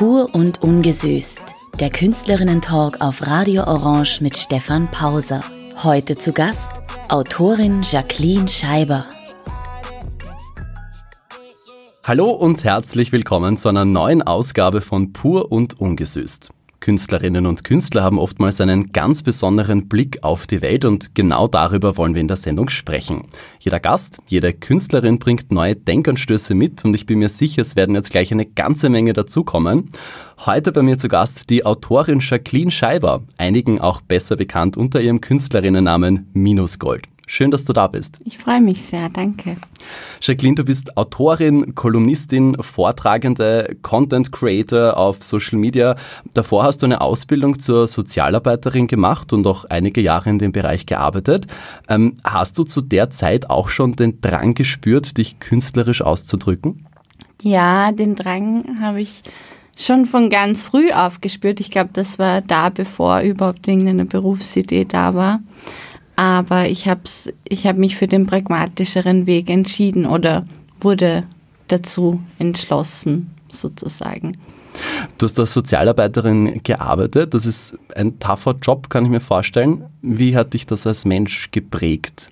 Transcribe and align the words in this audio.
Pur 0.00 0.34
und 0.34 0.62
ungesüßt. 0.62 1.42
Der 1.78 1.90
Künstlerinnen-Talk 1.90 3.02
auf 3.02 3.26
Radio 3.26 3.64
Orange 3.64 4.22
mit 4.22 4.38
Stefan 4.38 4.90
Pauser. 4.90 5.42
Heute 5.82 6.16
zu 6.16 6.32
Gast 6.32 6.70
Autorin 7.10 7.82
Jacqueline 7.82 8.48
Scheiber. 8.48 9.06
Hallo 12.02 12.30
und 12.30 12.64
herzlich 12.64 13.12
willkommen 13.12 13.58
zu 13.58 13.68
einer 13.68 13.84
neuen 13.84 14.22
Ausgabe 14.22 14.80
von 14.80 15.12
Pur 15.12 15.52
und 15.52 15.78
ungesüßt. 15.78 16.50
Künstlerinnen 16.80 17.46
und 17.46 17.62
Künstler 17.62 18.02
haben 18.02 18.18
oftmals 18.18 18.60
einen 18.60 18.92
ganz 18.92 19.22
besonderen 19.22 19.86
Blick 19.86 20.24
auf 20.24 20.46
die 20.46 20.62
Welt 20.62 20.84
und 20.84 21.14
genau 21.14 21.46
darüber 21.46 21.96
wollen 21.96 22.14
wir 22.14 22.22
in 22.22 22.28
der 22.28 22.38
Sendung 22.38 22.70
sprechen. 22.70 23.28
Jeder 23.58 23.80
Gast, 23.80 24.22
jede 24.26 24.52
Künstlerin 24.54 25.18
bringt 25.18 25.52
neue 25.52 25.76
Denkanstöße 25.76 26.54
mit 26.54 26.84
und 26.84 26.94
ich 26.94 27.06
bin 27.06 27.18
mir 27.18 27.28
sicher, 27.28 27.62
es 27.62 27.76
werden 27.76 27.94
jetzt 27.94 28.10
gleich 28.10 28.32
eine 28.32 28.46
ganze 28.46 28.88
Menge 28.88 29.12
dazukommen. 29.12 29.90
Heute 30.46 30.72
bei 30.72 30.82
mir 30.82 30.96
zu 30.96 31.08
Gast 31.08 31.50
die 31.50 31.66
Autorin 31.66 32.20
Jacqueline 32.20 32.70
Scheiber, 32.70 33.22
einigen 33.36 33.80
auch 33.80 34.00
besser 34.00 34.36
bekannt 34.36 34.76
unter 34.76 35.00
ihrem 35.00 35.20
Künstlerinnennamen 35.20 36.30
Minusgold. 36.32 37.02
Schön, 37.32 37.52
dass 37.52 37.64
du 37.64 37.72
da 37.72 37.86
bist. 37.86 38.18
Ich 38.24 38.38
freue 38.38 38.60
mich 38.60 38.82
sehr, 38.82 39.08
danke. 39.08 39.56
Jacqueline, 40.20 40.56
du 40.56 40.64
bist 40.64 40.96
Autorin, 40.96 41.76
Kolumnistin, 41.76 42.56
Vortragende, 42.60 43.76
Content 43.82 44.32
Creator 44.32 44.96
auf 44.96 45.22
Social 45.22 45.56
Media. 45.56 45.94
Davor 46.34 46.64
hast 46.64 46.78
du 46.82 46.86
eine 46.86 47.00
Ausbildung 47.00 47.60
zur 47.60 47.86
Sozialarbeiterin 47.86 48.88
gemacht 48.88 49.32
und 49.32 49.46
auch 49.46 49.64
einige 49.66 50.00
Jahre 50.00 50.28
in 50.28 50.40
dem 50.40 50.50
Bereich 50.50 50.86
gearbeitet. 50.86 51.46
Ähm, 51.88 52.16
hast 52.24 52.58
du 52.58 52.64
zu 52.64 52.80
der 52.80 53.10
Zeit 53.10 53.48
auch 53.48 53.68
schon 53.68 53.92
den 53.92 54.20
Drang 54.20 54.54
gespürt, 54.54 55.16
dich 55.16 55.38
künstlerisch 55.38 56.02
auszudrücken? 56.02 56.84
Ja, 57.42 57.92
den 57.92 58.16
Drang 58.16 58.80
habe 58.82 59.00
ich 59.00 59.22
schon 59.76 60.06
von 60.06 60.30
ganz 60.30 60.64
früh 60.64 60.90
aufgespürt. 60.90 61.60
Ich 61.60 61.70
glaube, 61.70 61.90
das 61.92 62.18
war 62.18 62.40
da, 62.40 62.70
bevor 62.70 63.20
überhaupt 63.20 63.68
irgendeine 63.68 64.04
Berufsidee 64.04 64.84
da 64.84 65.14
war. 65.14 65.38
Aber 66.20 66.68
ich 66.68 66.86
habe 66.86 67.00
ich 67.48 67.66
hab 67.66 67.78
mich 67.78 67.96
für 67.96 68.06
den 68.06 68.26
pragmatischeren 68.26 69.24
Weg 69.24 69.48
entschieden 69.48 70.04
oder 70.04 70.44
wurde 70.78 71.24
dazu 71.68 72.20
entschlossen, 72.38 73.30
sozusagen. 73.48 74.36
Du 75.16 75.24
hast 75.24 75.40
als 75.40 75.54
Sozialarbeiterin 75.54 76.60
gearbeitet. 76.62 77.32
Das 77.32 77.46
ist 77.46 77.78
ein 77.96 78.18
tougher 78.18 78.54
Job, 78.60 78.90
kann 78.90 79.06
ich 79.06 79.10
mir 79.10 79.20
vorstellen. 79.20 79.84
Wie 80.02 80.36
hat 80.36 80.52
dich 80.52 80.66
das 80.66 80.86
als 80.86 81.06
Mensch 81.06 81.52
geprägt? 81.52 82.30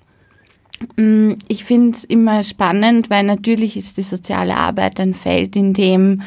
Mm, 0.95 1.31
ich 1.47 1.65
finde 1.65 1.97
es 1.97 2.03
immer 2.03 2.43
spannend, 2.43 3.09
weil 3.09 3.23
natürlich 3.23 3.75
ist 3.75 3.97
die 3.97 4.03
soziale 4.03 4.55
Arbeit 4.55 4.99
ein 4.99 5.15
Feld, 5.15 5.55
in 5.55 5.73
dem 5.73 6.21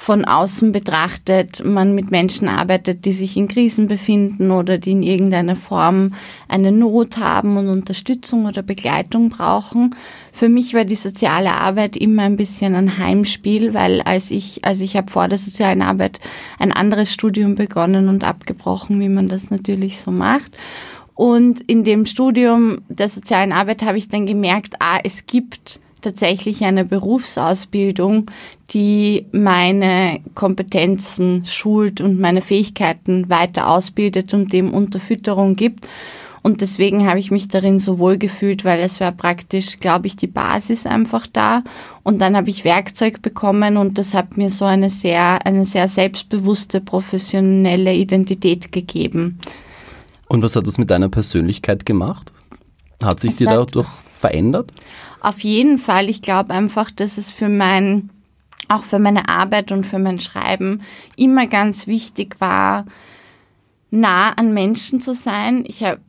von 0.00 0.24
außen 0.24 0.72
betrachtet 0.72 1.62
man 1.62 1.94
mit 1.94 2.10
Menschen 2.10 2.48
arbeitet, 2.48 3.04
die 3.04 3.12
sich 3.12 3.36
in 3.36 3.48
Krisen 3.48 3.86
befinden 3.86 4.50
oder 4.50 4.78
die 4.78 4.92
in 4.92 5.02
irgendeiner 5.02 5.56
Form 5.56 6.14
eine 6.48 6.72
Not 6.72 7.18
haben 7.18 7.58
und 7.58 7.68
Unterstützung 7.68 8.46
oder 8.46 8.62
Begleitung 8.62 9.28
brauchen. 9.28 9.94
Für 10.32 10.48
mich 10.48 10.72
war 10.72 10.86
die 10.86 10.94
soziale 10.94 11.52
Arbeit 11.52 11.98
immer 11.98 12.22
ein 12.22 12.38
bisschen 12.38 12.74
ein 12.76 12.96
Heimspiel, 12.96 13.74
weil 13.74 14.00
als 14.00 14.30
ich, 14.30 14.64
also 14.64 14.84
ich 14.84 14.96
habe 14.96 15.12
vor 15.12 15.28
der 15.28 15.36
sozialen 15.36 15.82
Arbeit 15.82 16.18
ein 16.58 16.72
anderes 16.72 17.12
Studium 17.12 17.54
begonnen 17.54 18.08
und 18.08 18.24
abgebrochen, 18.24 19.00
wie 19.00 19.10
man 19.10 19.28
das 19.28 19.50
natürlich 19.50 20.00
so 20.00 20.10
macht. 20.10 20.56
Und 21.14 21.60
in 21.60 21.84
dem 21.84 22.06
Studium 22.06 22.80
der 22.88 23.10
sozialen 23.10 23.52
Arbeit 23.52 23.82
habe 23.82 23.98
ich 23.98 24.08
dann 24.08 24.24
gemerkt, 24.24 24.76
ah, 24.78 24.98
es 25.04 25.26
gibt 25.26 25.78
tatsächlich 26.02 26.64
eine 26.64 26.84
Berufsausbildung, 26.84 28.30
die 28.70 29.26
meine 29.32 30.20
Kompetenzen 30.34 31.44
schult 31.46 32.00
und 32.00 32.20
meine 32.20 32.42
Fähigkeiten 32.42 33.28
weiter 33.28 33.68
ausbildet 33.68 34.34
und 34.34 34.52
dem 34.52 34.72
Unterfütterung 34.72 35.56
gibt. 35.56 35.86
Und 36.42 36.62
deswegen 36.62 37.06
habe 37.06 37.18
ich 37.18 37.30
mich 37.30 37.48
darin 37.48 37.78
so 37.78 37.98
wohl 37.98 38.16
gefühlt, 38.16 38.64
weil 38.64 38.80
es 38.80 39.00
war 39.00 39.12
praktisch, 39.12 39.78
glaube 39.78 40.06
ich, 40.06 40.16
die 40.16 40.26
Basis 40.26 40.86
einfach 40.86 41.26
da. 41.26 41.62
Und 42.02 42.20
dann 42.20 42.34
habe 42.34 42.48
ich 42.48 42.64
Werkzeug 42.64 43.20
bekommen 43.20 43.76
und 43.76 43.98
das 43.98 44.14
hat 44.14 44.38
mir 44.38 44.48
so 44.48 44.64
eine 44.64 44.88
sehr, 44.88 45.44
eine 45.44 45.66
sehr 45.66 45.86
selbstbewusste, 45.86 46.80
professionelle 46.80 47.94
Identität 47.94 48.72
gegeben. 48.72 49.38
Und 50.28 50.42
was 50.42 50.56
hat 50.56 50.66
das 50.66 50.78
mit 50.78 50.90
deiner 50.90 51.10
Persönlichkeit 51.10 51.84
gemacht? 51.84 52.32
Hat 53.02 53.20
sich 53.20 53.32
es 53.32 53.36
die 53.36 53.44
dadurch 53.44 53.88
verändert? 54.18 54.72
Auf 55.20 55.40
jeden 55.40 55.78
Fall. 55.78 56.08
Ich 56.08 56.22
glaube 56.22 56.52
einfach, 56.54 56.90
dass 56.90 57.18
es 57.18 57.30
für 57.30 57.48
mein, 57.48 58.10
auch 58.68 58.84
für 58.84 58.98
meine 58.98 59.28
Arbeit 59.28 59.70
und 59.72 59.86
für 59.86 59.98
mein 59.98 60.18
Schreiben 60.18 60.82
immer 61.16 61.46
ganz 61.46 61.86
wichtig 61.86 62.36
war, 62.40 62.86
nah 63.90 64.30
an 64.30 64.54
Menschen 64.54 65.00
zu 65.00 65.12
sein. 65.14 65.64
Ich 65.66 65.82
habe 65.82 66.00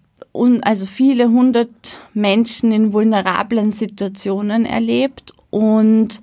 also 0.62 0.86
viele 0.86 1.30
hundert 1.30 2.00
Menschen 2.14 2.72
in 2.72 2.94
vulnerablen 2.94 3.72
Situationen 3.72 4.66
erlebt 4.66 5.34
und 5.50 6.22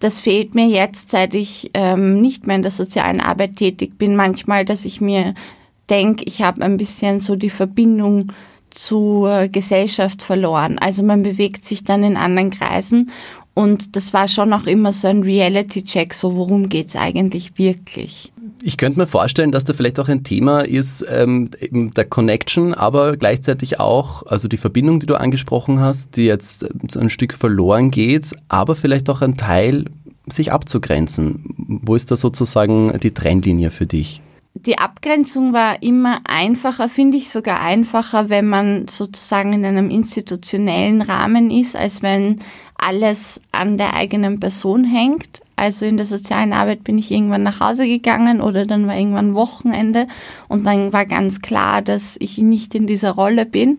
das 0.00 0.20
fehlt 0.20 0.54
mir 0.54 0.66
jetzt, 0.66 1.10
seit 1.10 1.34
ich 1.34 1.70
ähm, 1.74 2.20
nicht 2.20 2.46
mehr 2.46 2.56
in 2.56 2.62
der 2.62 2.70
sozialen 2.70 3.20
Arbeit 3.20 3.56
tätig 3.56 3.98
bin, 3.98 4.16
manchmal, 4.16 4.64
dass 4.64 4.84
ich 4.84 5.00
mir 5.00 5.34
denke, 5.90 6.24
ich 6.24 6.42
habe 6.42 6.62
ein 6.62 6.76
bisschen 6.76 7.20
so 7.20 7.36
die 7.36 7.50
Verbindung 7.50 8.32
zur 8.70 9.48
Gesellschaft 9.48 10.22
verloren. 10.22 10.78
Also 10.78 11.02
man 11.02 11.22
bewegt 11.22 11.64
sich 11.64 11.84
dann 11.84 12.04
in 12.04 12.16
anderen 12.16 12.50
Kreisen 12.50 13.10
und 13.58 13.96
das 13.96 14.12
war 14.12 14.28
schon 14.28 14.52
auch 14.52 14.66
immer 14.66 14.92
so 14.92 15.08
ein 15.08 15.24
Reality-Check, 15.24 16.14
so 16.14 16.36
worum 16.36 16.68
geht 16.68 16.90
es 16.90 16.94
eigentlich 16.96 17.58
wirklich. 17.58 18.32
Ich 18.62 18.76
könnte 18.76 19.00
mir 19.00 19.08
vorstellen, 19.08 19.50
dass 19.50 19.64
da 19.64 19.72
vielleicht 19.72 19.98
auch 19.98 20.08
ein 20.08 20.22
Thema 20.22 20.60
ist, 20.60 21.04
ähm, 21.10 21.50
eben 21.60 21.92
der 21.92 22.04
Connection, 22.04 22.72
aber 22.72 23.16
gleichzeitig 23.16 23.80
auch, 23.80 24.24
also 24.26 24.46
die 24.46 24.58
Verbindung, 24.58 25.00
die 25.00 25.06
du 25.06 25.16
angesprochen 25.16 25.80
hast, 25.80 26.16
die 26.16 26.26
jetzt 26.26 26.66
so 26.88 27.00
ein 27.00 27.10
Stück 27.10 27.34
verloren 27.34 27.90
geht, 27.90 28.32
aber 28.46 28.76
vielleicht 28.76 29.10
auch 29.10 29.22
ein 29.22 29.36
Teil, 29.36 29.86
sich 30.28 30.52
abzugrenzen. 30.52 31.54
Wo 31.56 31.96
ist 31.96 32.12
da 32.12 32.16
sozusagen 32.16 32.96
die 33.00 33.12
Trennlinie 33.12 33.70
für 33.70 33.86
dich? 33.86 34.22
Die 34.66 34.78
Abgrenzung 34.78 35.52
war 35.52 35.82
immer 35.82 36.20
einfacher, 36.24 36.88
finde 36.88 37.16
ich 37.16 37.30
sogar 37.30 37.60
einfacher, 37.60 38.28
wenn 38.28 38.48
man 38.48 38.88
sozusagen 38.88 39.52
in 39.52 39.64
einem 39.64 39.90
institutionellen 39.90 41.02
Rahmen 41.02 41.50
ist, 41.50 41.76
als 41.76 42.02
wenn 42.02 42.40
alles 42.76 43.40
an 43.52 43.76
der 43.76 43.94
eigenen 43.94 44.40
Person 44.40 44.84
hängt. 44.84 45.42
Also 45.56 45.86
in 45.86 45.96
der 45.96 46.06
sozialen 46.06 46.52
Arbeit 46.52 46.84
bin 46.84 46.98
ich 46.98 47.10
irgendwann 47.10 47.42
nach 47.42 47.60
Hause 47.60 47.86
gegangen 47.86 48.40
oder 48.40 48.64
dann 48.64 48.86
war 48.86 48.96
irgendwann 48.96 49.34
Wochenende 49.34 50.06
und 50.46 50.64
dann 50.64 50.92
war 50.92 51.04
ganz 51.04 51.40
klar, 51.40 51.82
dass 51.82 52.16
ich 52.20 52.38
nicht 52.38 52.74
in 52.74 52.86
dieser 52.86 53.10
Rolle 53.10 53.44
bin. 53.44 53.78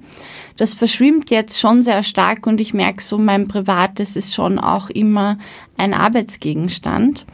Das 0.57 0.73
verschwimmt 0.73 1.29
jetzt 1.29 1.57
schon 1.57 1.81
sehr 1.81 2.03
stark 2.03 2.45
und 2.45 2.59
ich 2.59 2.73
merke 2.73 3.01
so, 3.01 3.17
mein 3.17 3.47
Privates 3.47 4.17
ist 4.17 4.35
schon 4.35 4.59
auch 4.59 4.89
immer 4.89 5.37
ein 5.77 5.93
Arbeitsgegenstand. 5.93 7.25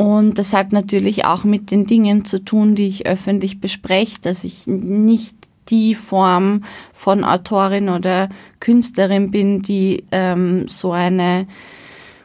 Und 0.00 0.38
das 0.38 0.54
hat 0.54 0.72
natürlich 0.72 1.26
auch 1.26 1.44
mit 1.44 1.70
den 1.70 1.84
Dingen 1.84 2.24
zu 2.24 2.42
tun, 2.42 2.74
die 2.74 2.88
ich 2.88 3.04
öffentlich 3.04 3.60
bespreche, 3.60 4.18
dass 4.22 4.44
ich 4.44 4.66
nicht 4.66 5.36
die 5.68 5.94
Form 5.94 6.64
von 6.94 7.22
Autorin 7.22 7.90
oder 7.90 8.30
Künstlerin 8.60 9.30
bin, 9.30 9.60
die 9.60 10.04
ähm, 10.10 10.66
so 10.68 10.92
eine 10.92 11.46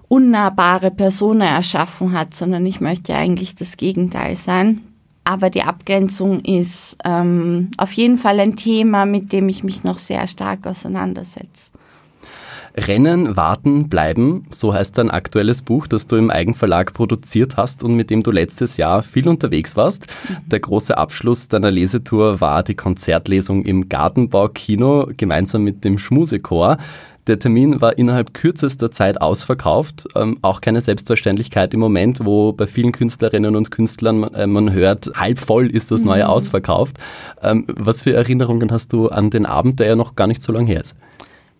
unnahbare 0.08 0.90
Persona 0.90 1.48
erschaffen 1.48 2.14
hat, 2.14 2.34
sondern 2.34 2.66
ich 2.66 2.80
möchte 2.80 3.14
eigentlich 3.14 3.56
das 3.56 3.76
Gegenteil 3.76 4.38
sein. 4.38 4.80
Aber 5.26 5.50
die 5.50 5.64
Abgrenzung 5.64 6.40
ist 6.46 6.96
ähm, 7.04 7.72
auf 7.76 7.92
jeden 7.92 8.18
Fall 8.18 8.40
ein 8.40 8.56
Thema, 8.56 9.06
mit 9.06 9.34
dem 9.34 9.50
ich 9.50 9.66
mich 9.66 9.84
noch 9.84 9.98
sehr 9.98 10.28
stark 10.28 10.66
auseinandersetze. 10.66 11.72
Rennen, 12.78 13.38
warten, 13.38 13.88
bleiben, 13.88 14.46
so 14.50 14.74
heißt 14.74 14.98
dein 14.98 15.10
aktuelles 15.10 15.62
Buch, 15.62 15.88
das 15.88 16.08
du 16.08 16.18
im 16.18 16.30
Eigenverlag 16.30 16.94
produziert 16.94 17.56
hast 17.56 17.84
und 17.84 17.96
mit 17.96 18.10
dem 18.10 18.22
du 18.22 18.32
letztes 18.32 18.76
Jahr 18.76 19.02
viel 19.02 19.30
unterwegs 19.30 19.78
warst. 19.78 20.08
Mhm. 20.08 20.50
Der 20.50 20.60
große 20.60 20.98
Abschluss 20.98 21.48
deiner 21.48 21.72
Lesetour 21.72 22.42
war 22.42 22.64
die 22.64 22.76
Konzertlesung 22.76 23.64
im 23.64 23.88
Gartenbau-Kino 23.88 25.12
gemeinsam 25.16 25.64
mit 25.64 25.86
dem 25.86 25.98
Schmusechor. 25.98 26.78
Der 27.28 27.40
Termin 27.40 27.82
war 27.82 27.98
innerhalb 27.98 28.34
kürzester 28.34 28.92
Zeit 28.92 29.20
ausverkauft. 29.20 30.06
Ähm, 30.16 30.38
auch 30.42 30.62
keine 30.62 30.82
Selbstverständlichkeit 30.82 31.74
im 31.74 31.80
Moment, 31.80 32.24
wo 32.24 32.52
bei 32.52 32.68
vielen 32.68 32.92
Künstlerinnen 32.92 33.56
und 33.56 33.72
Künstlern 33.72 34.24
äh, 34.26 34.46
man 34.46 34.74
hört, 34.74 35.12
halb 35.16 35.40
voll 35.40 35.72
ist 35.72 35.92
das 35.92 36.04
neue 36.04 36.26
mhm. 36.26 36.30
ausverkauft. 36.30 36.98
Ähm, 37.42 37.66
was 37.68 38.04
für 38.04 38.14
Erinnerungen 38.14 38.72
hast 38.72 38.94
du 38.94 39.08
an 39.08 39.32
den 39.32 39.46
Abend, 39.46 39.80
der 39.80 39.88
ja 39.88 39.96
noch 39.96 40.16
gar 40.16 40.28
nicht 40.28 40.44
so 40.44 40.52
lang 40.52 40.68
her 40.68 40.82
ist? 40.82 40.96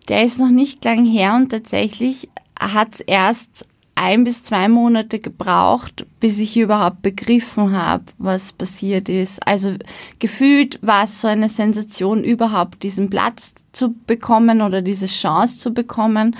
Der 0.08 0.24
ist 0.24 0.38
noch 0.38 0.50
nicht 0.50 0.84
lang 0.84 1.04
her 1.04 1.34
und 1.34 1.50
tatsächlich 1.50 2.28
hat 2.58 2.94
es 2.94 3.00
erst 3.00 3.66
ein 3.96 4.24
bis 4.24 4.44
zwei 4.44 4.68
Monate 4.68 5.18
gebraucht, 5.18 6.06
bis 6.20 6.38
ich 6.38 6.56
überhaupt 6.56 7.00
begriffen 7.00 7.72
habe, 7.72 8.04
was 8.18 8.52
passiert 8.52 9.08
ist. 9.08 9.44
Also 9.46 9.74
gefühlt 10.18 10.78
war 10.82 11.04
es 11.04 11.22
so 11.22 11.28
eine 11.28 11.48
Sensation, 11.48 12.22
überhaupt 12.22 12.82
diesen 12.82 13.08
Platz 13.08 13.54
zu 13.72 13.94
bekommen 14.06 14.60
oder 14.60 14.82
diese 14.82 15.06
Chance 15.06 15.58
zu 15.58 15.72
bekommen. 15.72 16.36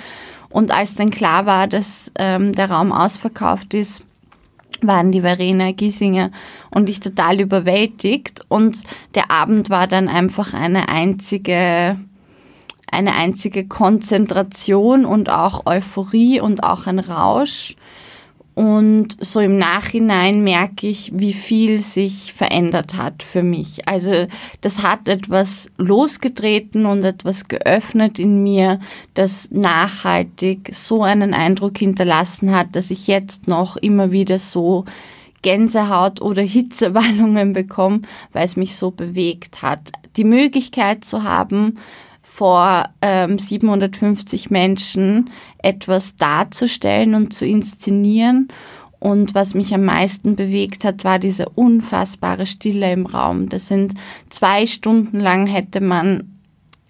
Und 0.49 0.71
als 0.71 0.95
dann 0.95 1.09
klar 1.09 1.47
war, 1.47 1.67
dass 1.67 2.11
ähm, 2.17 2.53
der 2.53 2.69
Raum 2.69 2.91
ausverkauft 2.91 3.73
ist, 3.73 4.03
waren 4.83 5.11
die 5.11 5.21
Verena 5.21 5.71
Giesinger 5.71 6.29
und 6.69 6.89
ich 6.89 6.99
total 6.99 7.41
überwältigt. 7.41 8.41
Und 8.49 8.83
der 9.15 9.31
Abend 9.31 9.71
war 9.71 9.87
dann 9.87 10.07
einfach 10.07 10.53
eine 10.53 10.89
einzige, 10.89 11.97
eine 12.91 13.13
einzige 13.13 13.67
Konzentration 13.67 15.05
und 15.05 15.29
auch 15.29 15.65
Euphorie 15.65 16.39
und 16.39 16.63
auch 16.63 16.87
ein 16.87 16.99
Rausch. 16.99 17.75
Und 18.57 19.17
so 19.23 19.39
im 19.39 19.57
Nachhinein 19.57 20.43
merke 20.43 20.87
ich, 20.87 21.11
wie 21.13 21.33
viel 21.33 21.79
sich 21.79 22.33
verändert 22.33 22.95
hat 22.95 23.21
für 23.21 23.43
mich. 23.43 23.87
Also 23.87 24.25
das 24.61 24.81
hat 24.81 25.07
etwas 25.07 25.69
losgetreten 25.77 26.87
und 26.87 27.03
etwas 27.03 27.47
geöffnet 27.47 28.17
in 28.17 28.41
mir, 28.41 28.79
das 29.13 29.51
nachhaltig 29.51 30.71
so 30.73 31.03
einen 31.03 31.35
Eindruck 31.35 31.77
hinterlassen 31.77 32.51
hat, 32.51 32.75
dass 32.75 32.89
ich 32.89 33.05
jetzt 33.05 33.47
noch 33.47 33.77
immer 33.77 34.09
wieder 34.09 34.39
so 34.39 34.85
Gänsehaut 35.43 36.19
oder 36.19 36.41
Hitzewallungen 36.41 37.53
bekomme, 37.53 38.01
weil 38.33 38.45
es 38.45 38.57
mich 38.57 38.75
so 38.75 38.89
bewegt 38.89 39.61
hat. 39.61 39.91
Die 40.15 40.23
Möglichkeit 40.23 41.05
zu 41.05 41.21
haben, 41.21 41.77
vor 42.37 42.89
ähm, 43.01 43.39
750 43.39 44.51
Menschen 44.51 45.31
etwas 45.57 46.17
darzustellen 46.17 47.15
und 47.15 47.33
zu 47.33 47.47
inszenieren. 47.47 48.49
Und 48.99 49.33
was 49.33 49.55
mich 49.55 49.73
am 49.73 49.85
meisten 49.85 50.35
bewegt 50.35 50.85
hat, 50.85 51.03
war 51.03 51.17
diese 51.17 51.49
unfassbare 51.49 52.45
Stille 52.45 52.93
im 52.93 53.07
Raum. 53.07 53.49
Das 53.49 53.67
sind 53.67 53.95
zwei 54.29 54.67
Stunden 54.67 55.19
lang 55.19 55.47
hätte 55.47 55.81
man 55.81 56.37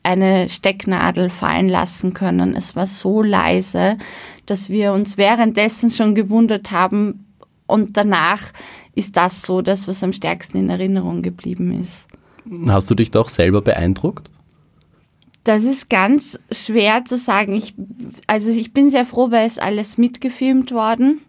eine 0.04 0.50
Stecknadel 0.50 1.30
fallen 1.30 1.70
lassen 1.70 2.14
können. 2.14 2.54
Es 2.54 2.76
war 2.76 2.86
so 2.86 3.22
leise, 3.22 3.98
dass 4.48 4.70
wir 4.70 4.92
uns 4.92 5.16
währenddessen 5.16 5.92
schon 5.92 6.14
gewundert 6.14 6.72
haben. 6.72 7.26
Und 7.68 7.96
danach 7.96 8.42
ist 8.96 9.16
das 9.16 9.44
so 9.44 9.62
das, 9.62 9.88
was 9.88 10.04
am 10.04 10.12
stärksten 10.12 10.58
in 10.58 10.70
Erinnerung 10.70 11.22
geblieben 11.22 11.80
ist. 11.80 12.06
Hast 12.68 12.90
du 12.92 12.96
dich 12.96 13.12
doch 13.12 13.30
selber 13.30 13.62
beeindruckt? 13.62 14.30
Das 15.48 15.64
ist 15.64 15.90
ganz 15.90 16.38
schwer 16.52 17.06
zu 17.06 17.16
sagen. 17.16 17.56
Ich, 17.56 17.74
also 18.28 18.52
ich 18.52 18.74
bin 18.74 18.90
sehr 18.90 19.06
froh, 19.06 19.32
weil 19.32 19.48
es 19.48 19.58
alles 19.58 19.98
mitgefilmt 19.98 20.74
worden. 20.74 21.22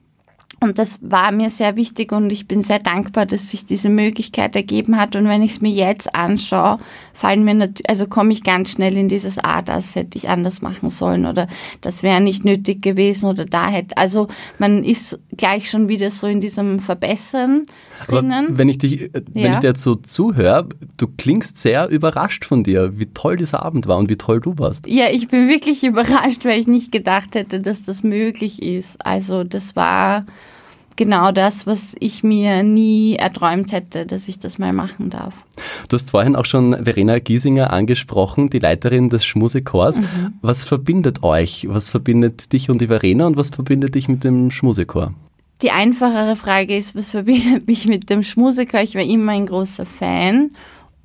Und 0.59 0.81
das 0.81 0.99
war 1.03 1.31
mir 1.31 1.50
sehr 1.50 1.76
wichtig 1.76 2.11
und 2.11 2.32
ich 2.32 2.49
bin 2.49 2.62
sehr 2.62 2.81
dankbar, 2.81 3.26
dass 3.26 3.53
sich 3.53 3.65
diese 3.65 3.91
Möglichkeit 3.91 4.56
ergeben 4.56 4.99
hat. 4.99 5.15
Und 5.15 5.29
wenn 5.29 5.43
ich 5.43 5.53
es 5.53 5.61
mir 5.61 5.70
jetzt 5.70 6.17
anschaue, 6.17 6.81
fallen 7.19 7.43
mir 7.43 7.69
also 7.88 8.06
komme 8.06 8.32
ich 8.32 8.44
ganz 8.44 8.70
schnell 8.70 8.97
in 8.97 9.09
dieses 9.09 9.38
Ah, 9.38 9.61
das 9.61 9.97
hätte 9.97 10.17
ich 10.17 10.29
anders 10.29 10.62
machen 10.62 10.88
sollen 10.88 11.26
oder 11.26 11.49
das 11.81 12.05
wäre 12.05 12.20
nicht 12.20 12.44
nötig 12.44 12.81
gewesen 12.81 13.26
oder 13.26 13.44
da 13.44 13.67
hätte. 13.67 13.97
Also 13.97 14.29
man 14.59 14.85
ist 14.85 15.19
gleich 15.37 15.69
schon 15.69 15.88
wieder 15.88 16.11
so 16.11 16.29
in 16.29 16.41
diesem 16.41 16.79
Verbessern 16.79 17.65
drinnen. 18.06 18.47
Aber 18.47 18.59
wenn 18.59 18.69
ich 18.69 18.79
dich, 18.79 19.11
wenn 19.32 19.43
ja. 19.43 19.55
ich 19.55 19.59
dir 19.59 19.69
jetzt 19.69 19.82
so 19.82 19.97
zuhöre, 19.97 20.69
du 20.97 21.09
klingst 21.09 21.59
sehr 21.59 21.88
überrascht 21.88 22.44
von 22.44 22.62
dir, 22.62 23.00
wie 23.00 23.06
toll 23.06 23.37
dieser 23.37 23.64
Abend 23.64 23.88
war 23.88 23.99
und 23.99 24.09
wie 24.09 24.17
toll 24.17 24.41
du 24.41 24.56
warst. 24.59 24.87
Ja, 24.87 25.11
ich 25.11 25.26
bin 25.26 25.49
wirklich 25.49 25.82
überrascht, 25.82 26.44
weil 26.44 26.61
ich 26.61 26.69
nicht 26.69 26.93
gedacht 26.93 27.35
hätte, 27.35 27.59
dass 27.59 27.85
das 27.85 28.05
möglich 28.05 28.62
ist. 28.62 29.05
Also 29.05 29.43
das 29.43 29.75
war 29.75 30.25
genau 30.94 31.32
das, 31.32 31.67
was 31.67 31.97
ich 31.99 32.23
mir 32.23 32.62
nie 32.62 33.17
erträumt 33.17 33.73
hätte, 33.73 34.06
dass 34.06 34.29
ich 34.29 34.38
das 34.38 34.59
mal 34.59 34.73
machen 34.73 35.11
darf. 35.11 35.35
Du 35.88 35.94
hast 35.94 36.11
vorhin 36.11 36.37
auch 36.37 36.44
schon 36.44 36.85
Verena 36.85 37.19
Giesinger 37.19 37.73
angesprochen, 37.73 38.50
die 38.50 38.58
Leiterin 38.58 39.08
des 39.08 39.25
Schmusechors. 39.25 40.00
Mhm. 40.00 40.35
Was 40.43 40.67
verbindet 40.67 41.23
euch? 41.23 41.67
Was 41.69 41.88
verbindet 41.88 42.52
dich 42.52 42.69
und 42.69 42.81
die 42.81 42.88
Verena 42.88 43.26
und 43.26 43.37
was 43.37 43.49
verbindet 43.49 43.94
dich 43.94 44.08
mit 44.08 44.23
dem 44.23 44.50
Schmusechor? 44.50 45.14
Die 45.62 45.70
einfachere 45.70 46.37
Frage 46.37 46.76
ist, 46.76 46.94
was 46.94 47.11
verbindet 47.11 47.67
mich 47.67 47.88
mit 47.88 48.11
dem 48.11 48.23
Schmusechor? 48.23 48.81
Ich 48.81 48.94
war 48.94 49.02
immer 49.02 49.32
ein 49.32 49.46
großer 49.46 49.87
Fan 49.87 50.50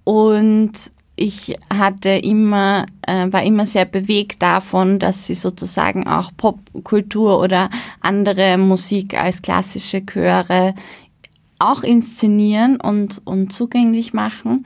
und 0.04 0.92
ich 1.16 1.56
hatte 1.72 2.10
immer, 2.10 2.86
äh, 3.04 3.32
war 3.32 3.44
immer 3.44 3.66
sehr 3.66 3.86
bewegt 3.86 4.42
davon, 4.42 4.98
dass 4.98 5.28
sie 5.28 5.36
sozusagen 5.36 6.08
auch 6.08 6.32
Popkultur 6.36 7.40
oder 7.40 7.70
andere 8.02 8.58
Musik 8.58 9.20
als 9.20 9.42
klassische 9.42 10.06
Chöre 10.06 10.74
auch 11.72 11.84
inszenieren 11.84 12.80
und, 12.80 13.22
und 13.26 13.52
zugänglich 13.52 14.14
machen. 14.14 14.66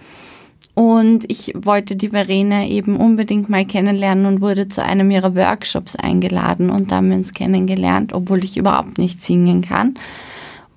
Und 0.74 1.26
ich 1.28 1.54
wollte 1.56 1.96
die 1.96 2.10
Verena 2.10 2.68
eben 2.68 2.98
unbedingt 2.98 3.50
mal 3.50 3.66
kennenlernen 3.66 4.28
und 4.28 4.42
wurde 4.42 4.68
zu 4.68 4.84
einem 4.84 5.10
ihrer 5.10 5.36
Workshops 5.36 5.96
eingeladen 5.96 6.70
und 6.70 6.92
da 6.92 6.98
haben 6.98 7.10
wir 7.10 7.18
uns 7.18 7.34
kennengelernt, 7.34 8.14
obwohl 8.14 8.44
ich 8.44 8.58
überhaupt 8.58 9.00
nicht 9.00 9.24
singen 9.24 9.62
kann. 9.62 9.96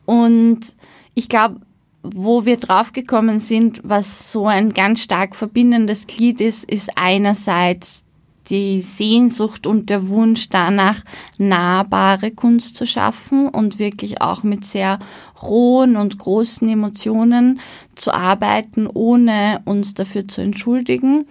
Und 0.06 0.74
ich 1.14 1.28
glaube, 1.28 1.60
wo 2.02 2.46
wir 2.46 2.56
draufgekommen 2.56 3.40
sind, 3.40 3.82
was 3.84 4.32
so 4.32 4.46
ein 4.46 4.72
ganz 4.72 5.02
stark 5.02 5.36
verbindendes 5.36 6.06
Glied 6.06 6.40
ist, 6.40 6.64
ist 6.64 6.92
einerseits 6.96 8.04
die 8.50 8.80
Sehnsucht 8.80 9.66
und 9.66 9.88
der 9.88 10.08
Wunsch 10.08 10.48
danach, 10.48 11.02
nahbare 11.38 12.32
Kunst 12.32 12.76
zu 12.76 12.86
schaffen 12.86 13.48
und 13.48 13.78
wirklich 13.78 14.20
auch 14.20 14.42
mit 14.42 14.64
sehr 14.64 14.98
rohen 15.42 15.96
und 15.96 16.18
großen 16.18 16.68
Emotionen 16.68 17.60
zu 17.94 18.12
arbeiten, 18.12 18.88
ohne 18.92 19.62
uns 19.64 19.94
dafür 19.94 20.28
zu 20.28 20.42
entschuldigen. 20.42 21.26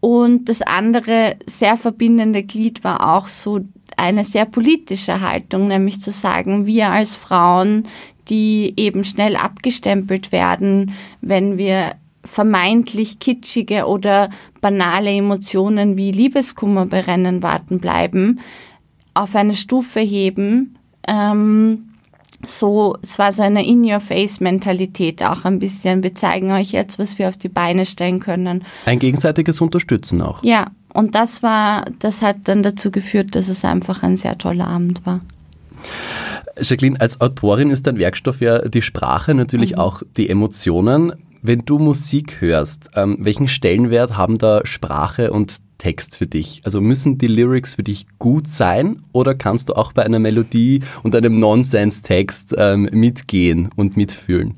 Und 0.00 0.48
das 0.48 0.62
andere 0.62 1.36
sehr 1.46 1.76
verbindende 1.76 2.42
Glied 2.42 2.82
war 2.82 3.14
auch 3.14 3.28
so 3.28 3.60
eine 3.96 4.24
sehr 4.24 4.46
politische 4.46 5.20
Haltung, 5.20 5.68
nämlich 5.68 6.00
zu 6.00 6.10
sagen, 6.10 6.66
wir 6.66 6.88
als 6.88 7.16
Frauen, 7.16 7.84
die 8.30 8.72
eben 8.76 9.04
schnell 9.04 9.36
abgestempelt 9.36 10.32
werden, 10.32 10.92
wenn 11.20 11.58
wir 11.58 11.92
vermeintlich 12.24 13.18
kitschige 13.18 13.86
oder 13.86 14.30
banale 14.60 15.10
Emotionen 15.10 15.96
wie 15.96 16.12
Liebeskummer 16.12 16.86
berennen 16.86 17.42
warten 17.42 17.78
bleiben, 17.78 18.40
auf 19.14 19.34
eine 19.34 19.54
Stufe 19.54 20.00
heben. 20.00 20.76
Ähm, 21.08 21.90
so, 22.46 22.96
es 23.02 23.18
war 23.18 23.32
so 23.32 23.42
eine 23.42 23.66
In-Your-Face-Mentalität 23.66 25.22
auch 25.24 25.44
ein 25.44 25.58
bisschen. 25.58 26.02
Wir 26.02 26.14
zeigen 26.14 26.52
euch 26.52 26.72
jetzt, 26.72 26.98
was 26.98 27.18
wir 27.18 27.28
auf 27.28 27.36
die 27.36 27.50
Beine 27.50 27.84
stellen 27.84 28.20
können. 28.20 28.64
Ein 28.86 28.98
gegenseitiges 28.98 29.60
Unterstützen 29.60 30.22
auch. 30.22 30.42
Ja, 30.42 30.68
und 30.92 31.14
das 31.14 31.42
war, 31.42 31.84
das 31.98 32.22
hat 32.22 32.36
dann 32.44 32.62
dazu 32.62 32.90
geführt, 32.90 33.34
dass 33.34 33.48
es 33.48 33.64
einfach 33.64 34.02
ein 34.02 34.16
sehr 34.16 34.38
toller 34.38 34.66
Abend 34.66 35.04
war. 35.04 35.20
Jacqueline, 36.60 37.00
als 37.00 37.20
Autorin 37.20 37.70
ist 37.70 37.86
dein 37.86 37.98
Werkstoff 37.98 38.40
ja 38.40 38.68
die 38.68 38.82
Sprache, 38.82 39.34
natürlich 39.34 39.72
mhm. 39.72 39.78
auch 39.78 40.02
die 40.16 40.28
Emotionen. 40.28 41.12
Wenn 41.42 41.60
du 41.60 41.78
Musik 41.78 42.42
hörst, 42.42 42.90
ähm, 42.96 43.16
welchen 43.20 43.48
Stellenwert 43.48 44.14
haben 44.14 44.36
da 44.36 44.60
Sprache 44.64 45.32
und 45.32 45.56
Text 45.78 46.18
für 46.18 46.26
dich? 46.26 46.60
Also 46.64 46.82
müssen 46.82 47.16
die 47.16 47.28
Lyrics 47.28 47.76
für 47.76 47.82
dich 47.82 48.06
gut 48.18 48.46
sein 48.46 49.02
oder 49.12 49.34
kannst 49.34 49.70
du 49.70 49.74
auch 49.74 49.94
bei 49.94 50.02
einer 50.04 50.18
Melodie 50.18 50.82
und 51.02 51.16
einem 51.16 51.40
Nonsense-Text 51.40 52.54
ähm, 52.58 52.90
mitgehen 52.92 53.70
und 53.74 53.96
mitfühlen? 53.96 54.56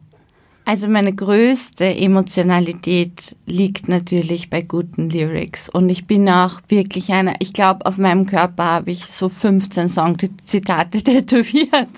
Also 0.64 0.88
meine 0.88 1.12
größte 1.12 1.84
Emotionalität 1.84 3.34
liegt 3.46 3.88
natürlich 3.88 4.48
bei 4.48 4.62
guten 4.62 5.10
Lyrics 5.10 5.68
und 5.68 5.88
ich 5.88 6.06
bin 6.06 6.28
auch 6.28 6.60
wirklich 6.68 7.12
eine, 7.12 7.34
ich 7.40 7.52
glaube 7.52 7.84
auf 7.84 7.98
meinem 7.98 8.26
Körper 8.26 8.64
habe 8.64 8.92
ich 8.92 9.06
so 9.06 9.28
15 9.28 9.88
Songzitate 9.88 10.98
tätowiert, 11.04 11.88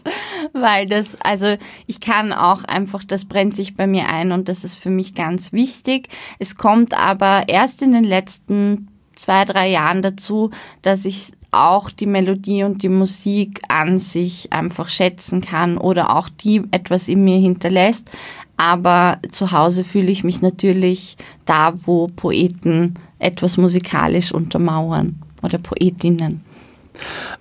weil 0.54 0.88
das, 0.88 1.14
also 1.20 1.56
ich 1.86 2.00
kann 2.00 2.32
auch 2.32 2.64
einfach, 2.64 3.04
das 3.04 3.26
brennt 3.26 3.54
sich 3.54 3.76
bei 3.76 3.86
mir 3.86 4.08
ein 4.08 4.32
und 4.32 4.48
das 4.48 4.64
ist 4.64 4.76
für 4.76 4.90
mich 4.90 5.14
ganz 5.14 5.52
wichtig. 5.52 6.08
Es 6.38 6.56
kommt 6.56 6.94
aber 6.94 7.48
erst 7.48 7.82
in 7.82 7.92
den 7.92 8.04
letzten 8.04 8.88
zwei, 9.14 9.44
drei 9.44 9.68
Jahren 9.68 10.00
dazu, 10.00 10.50
dass 10.80 11.04
ich 11.04 11.32
auch 11.54 11.90
die 11.90 12.06
Melodie 12.06 12.64
und 12.64 12.82
die 12.82 12.88
Musik 12.88 13.62
an 13.68 13.98
sich 13.98 14.52
einfach 14.52 14.88
schätzen 14.88 15.40
kann 15.40 15.78
oder 15.78 16.16
auch 16.16 16.28
die 16.28 16.62
etwas 16.72 17.08
in 17.08 17.22
mir 17.22 17.38
hinterlässt. 17.38 18.10
Aber 18.56 19.18
zu 19.30 19.52
Hause 19.52 19.84
fühle 19.84 20.10
ich 20.10 20.24
mich 20.24 20.40
natürlich 20.42 21.16
da, 21.44 21.74
wo 21.84 22.06
Poeten 22.08 22.94
etwas 23.18 23.56
musikalisch 23.56 24.32
untermauern 24.32 25.16
oder 25.42 25.58
Poetinnen. 25.58 26.42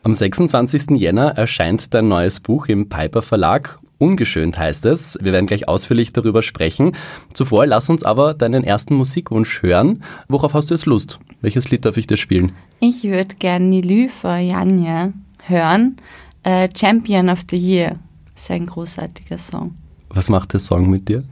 Am 0.01 0.15
26. 0.15 0.91
Jänner 1.00 1.38
erscheint 1.38 1.93
dein 1.93 2.08
neues 2.08 2.39
Buch 2.39 2.67
im 2.67 2.89
Piper 2.89 3.22
Verlag. 3.22 3.79
Ungeschönt 4.00 4.58
heißt 4.58 4.86
es. 4.86 5.17
Wir 5.22 5.32
werden 5.32 5.46
gleich 5.46 5.67
ausführlich 5.67 6.12
darüber 6.12 6.41
sprechen. 6.41 6.93
Zuvor 7.34 7.67
lass 7.67 7.89
uns 7.89 8.03
aber 8.03 8.34
deinen 8.34 8.63
ersten 8.63 8.96
Musikwunsch 8.96 9.62
hören. 9.62 10.03
Worauf 10.27 10.55
hast 10.55 10.72
du 10.72 10.74
jetzt 10.74 10.88
Lust? 10.88 11.20
Welches 11.41 11.70
Lied 11.70 11.86
darf 11.86 11.98
ich 11.98 12.08
dir 12.08 12.17
spielen? 12.17 12.51
Ich 12.79 13.03
würde 13.03 13.36
gerne 13.36 13.65
Nilüfer 13.65 14.39
Janja 14.39 15.13
hören. 15.43 15.98
äh, 16.43 16.67
Champion 16.75 17.29
of 17.29 17.39
the 17.50 17.55
Year. 17.58 17.98
Ist 18.36 18.51
ein 18.51 18.65
großartiger 18.65 19.38
Song. 19.38 19.75
Was 20.13 20.29
macht 20.29 20.53
der 20.53 20.60
Song 20.60 20.89
mit 20.89 21.10
dir? 21.10 21.24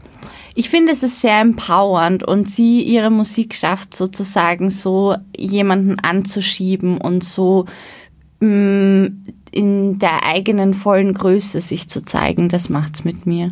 Ich 0.53 0.69
finde, 0.69 0.91
es 0.91 1.03
ist 1.03 1.21
sehr 1.21 1.39
empowernd 1.39 2.23
und 2.23 2.49
sie 2.49 2.81
ihre 2.81 3.09
Musik 3.09 3.55
schafft 3.55 3.95
sozusagen 3.95 4.69
so 4.69 5.15
jemanden 5.37 5.99
anzuschieben 5.99 6.97
und 6.97 7.23
so 7.23 7.65
mh, 8.41 8.47
mm, 8.47 9.23
in 9.51 9.99
der 9.99 10.23
eigenen 10.25 10.73
vollen 10.73 11.13
Größe 11.13 11.59
sich 11.61 11.89
zu 11.89 12.03
zeigen. 12.03 12.49
Das 12.49 12.69
macht's 12.69 13.03
mit 13.03 13.25
mir. 13.25 13.51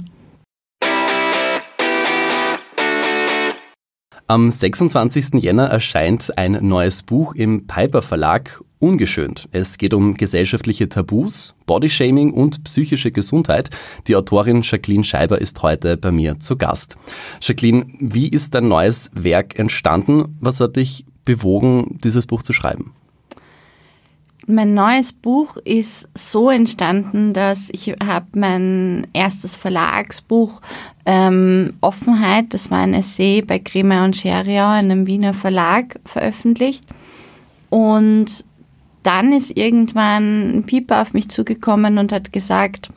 Am 4.30 4.52
26. 4.52 5.42
Jänner 5.42 5.70
erscheint 5.70 6.38
ein 6.38 6.60
neues 6.62 7.02
Buch 7.02 7.34
im 7.34 7.66
Piper 7.66 8.04
Verlag 8.04 8.64
Ungeschönt. 8.78 9.50
Es 9.52 9.80
geht 9.80 9.92
um 9.92 10.14
gesellschaftliche 10.14 10.88
Tabus, 10.88 11.56
Bodyshaming 11.66 12.32
und 12.32 12.64
psychische 12.64 13.10
Gesundheit. 13.10 13.72
Die 14.06 14.16
Autorin 14.16 14.62
Jacqueline 14.62 15.04
Scheiber 15.04 15.42
ist 15.42 15.64
heute 15.64 15.98
bei 15.98 16.12
mir 16.12 16.40
zu 16.40 16.58
Gast. 16.58 16.96
Jacqueline, 17.42 17.88
wie 18.00 18.28
ist 18.28 18.54
dein 18.54 18.68
neues 18.68 19.10
Werk 19.16 19.58
entstanden? 19.58 20.38
Was 20.40 20.60
hat 20.60 20.76
dich 20.76 21.08
bewogen, 21.26 21.98
dieses 22.04 22.28
Buch 22.28 22.44
zu 22.44 22.54
schreiben? 22.54 22.94
Mein 24.51 24.74
neues 24.74 25.13
Buch 25.13 25.58
ist 25.58 26.10
so 26.15 26.50
entstanden, 26.50 27.34
dass 27.34 27.70
ich 27.72 27.94
habe 28.03 28.25
mein 28.34 29.06
erstes 29.13 29.56
Verlagsbuch 29.56 30.62
ähm, 31.06 31.75
Offenheit, 31.82 32.56
das 32.56 32.72
war 32.72 32.79
ein 32.79 32.96
Essay 32.96 33.44
bei 33.44 33.60
Grimme 33.60 34.03
und 34.03 34.18
Scheriau, 34.18 34.70
einem 34.70 35.06
Wiener 35.06 35.36
Verlag, 35.36 36.00
veröffentlicht. 36.03 36.84
Und 37.70 38.44
dann 39.03 39.34
ist 39.34 39.56
irgendwann 39.56 40.58
ein 40.58 40.63
Pieper 40.63 41.03
auf 41.03 41.13
mich 41.13 41.29
zugekommen 41.29 42.00
und 42.00 42.12
hat 42.12 42.34
gesagt, 42.34 42.89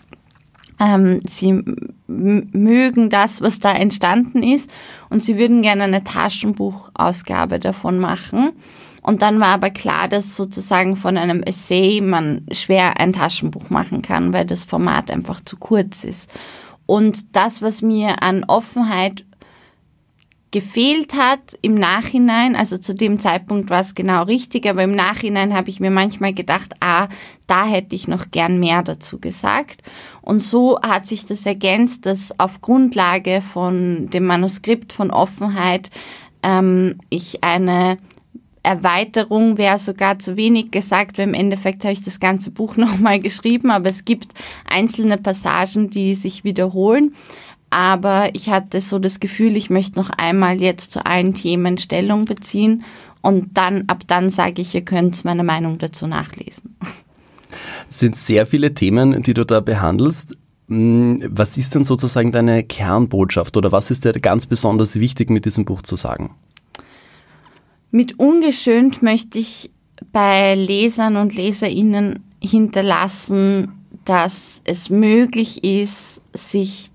ähm, 0.81 1.21
sie 1.27 1.63
mögen 2.07 3.11
das, 3.11 3.43
was 3.43 3.59
da 3.59 3.75
entstanden 3.75 4.43
ist 4.43 4.71
und 5.11 5.23
sie 5.23 5.37
würden 5.37 5.61
gerne 5.61 5.83
eine 5.83 6.03
Taschenbuchausgabe 6.03 7.59
davon 7.59 7.99
machen. 7.99 8.53
Und 9.03 9.21
dann 9.23 9.41
war 9.41 9.49
aber 9.49 9.71
klar, 9.71 10.09
dass 10.09 10.37
sozusagen 10.37 10.97
von 10.97 11.17
einem 11.17 11.43
Essay 11.43 12.01
man 12.01 12.47
schwer 12.53 13.01
ein 13.01 13.13
Taschenbuch 13.13 13.69
machen 13.69 14.01
kann, 14.01 14.33
weil 14.33 14.47
das 14.47 14.65
Format 14.65 15.11
einfach 15.11 15.41
zu 15.41 15.57
kurz 15.57 16.05
ist. 16.05 16.31
Und 16.87 17.37
das, 17.37 17.63
was 17.63 17.83
mir 17.83 18.23
an 18.23 18.45
Offenheit 18.45 19.25
gefehlt 20.53 21.15
hat 21.15 21.59
im 21.63 21.75
Nachhinein, 21.75 22.55
also 22.55 22.77
zu 22.77 22.95
dem 22.95 23.19
Zeitpunkt 23.19 23.71
war 23.71 23.81
es 23.81 23.95
genau 23.95 24.25
richtig, 24.25 24.69
aber 24.69 24.85
im 24.85 24.95
Nachhinein 24.95 25.55
habe 25.55 25.71
ich 25.71 25.81
mir 25.81 25.91
manchmal 25.91 26.35
gedacht, 26.35 26.75
ah, 26.81 27.09
da 27.47 27.65
hätte 27.65 27.97
ich 27.97 28.07
noch 28.07 28.31
gern 28.31 28.61
mehr 28.61 28.83
dazu 28.83 29.19
gesagt. 29.19 29.83
Und 30.21 30.41
so 30.41 30.79
hat 30.81 31.07
sich 31.07 31.25
das 31.25 31.47
ergänzt, 31.47 32.07
dass 32.07 32.39
auf 32.39 32.61
Grundlage 32.61 33.41
von 33.41 34.11
dem 34.11 34.27
Manuskript 34.27 34.93
von 34.93 35.11
Offenheit 35.11 35.91
ähm, 36.43 36.99
ich 37.09 37.43
eine 37.43 37.97
Erweiterung 38.63 39.59
wäre 39.59 39.79
sogar 39.79 40.19
zu 40.19 40.37
wenig 40.37 40.71
gesagt, 40.71 41.19
weil 41.19 41.29
im 41.29 41.35
Endeffekt 41.35 41.85
habe 41.85 41.93
ich 41.93 42.03
das 42.03 42.21
ganze 42.21 42.51
Buch 42.51 42.77
nochmal 42.79 43.21
geschrieben, 43.21 43.71
aber 43.71 43.91
es 43.91 44.05
gibt 44.05 44.33
einzelne 44.65 45.19
Passagen, 45.19 45.91
die 45.91 46.15
sich 46.15 46.45
wiederholen. 46.45 47.15
Aber 47.71 48.35
ich 48.35 48.51
hatte 48.51 48.83
so 48.83 48.99
das 48.99 49.19
Gefühl, 49.19 49.57
ich 49.57 49.71
möchte 49.71 49.99
noch 49.99 50.11
einmal 50.11 50.61
jetzt 50.61 50.93
zu 50.93 51.07
allen 51.07 51.33
Themen 51.33 51.79
Stellung 51.79 52.27
beziehen 52.27 52.85
und 53.23 53.57
dann, 53.57 53.85
ab 53.87 54.03
dann 54.07 54.29
sage 54.29 54.61
ich, 54.61 54.75
ihr 54.75 54.83
könnt 54.83 55.25
meine 55.25 55.43
Meinung 55.43 55.79
dazu 55.79 56.07
nachlesen. 56.07 56.77
Es 57.89 58.01
sind 58.01 58.17
sehr 58.17 58.47
viele 58.47 58.75
Themen, 58.75 59.23
die 59.23 59.33
du 59.33 59.45
da 59.45 59.61
behandelst. 59.61 60.37
Hm, 60.69 61.23
was 61.29 61.57
ist 61.57 61.75
denn 61.75 61.85
sozusagen 61.85 62.33
deine 62.33 62.63
Kernbotschaft 62.63 63.57
oder 63.57 63.73
was 63.73 63.91
ist 63.91 64.05
dir 64.05 64.13
ganz 64.13 64.47
besonders 64.47 64.99
wichtig 64.99 65.31
mit 65.31 65.45
diesem 65.45 65.65
Buch 65.65 65.83
zu 65.83 65.97
sagen? 65.97 66.35
Mit 67.95 68.19
ungeschönt 68.19 69.03
möchte 69.03 69.39
ich 69.39 69.71
bei 70.13 70.55
Lesern 70.55 71.17
und 71.17 71.35
Leserinnen 71.35 72.25
hinterlassen, 72.43 73.73
dass 74.07 74.63
es 74.65 74.89
möglich 74.89 75.63
ist, 75.63 76.23
sich 76.33 76.91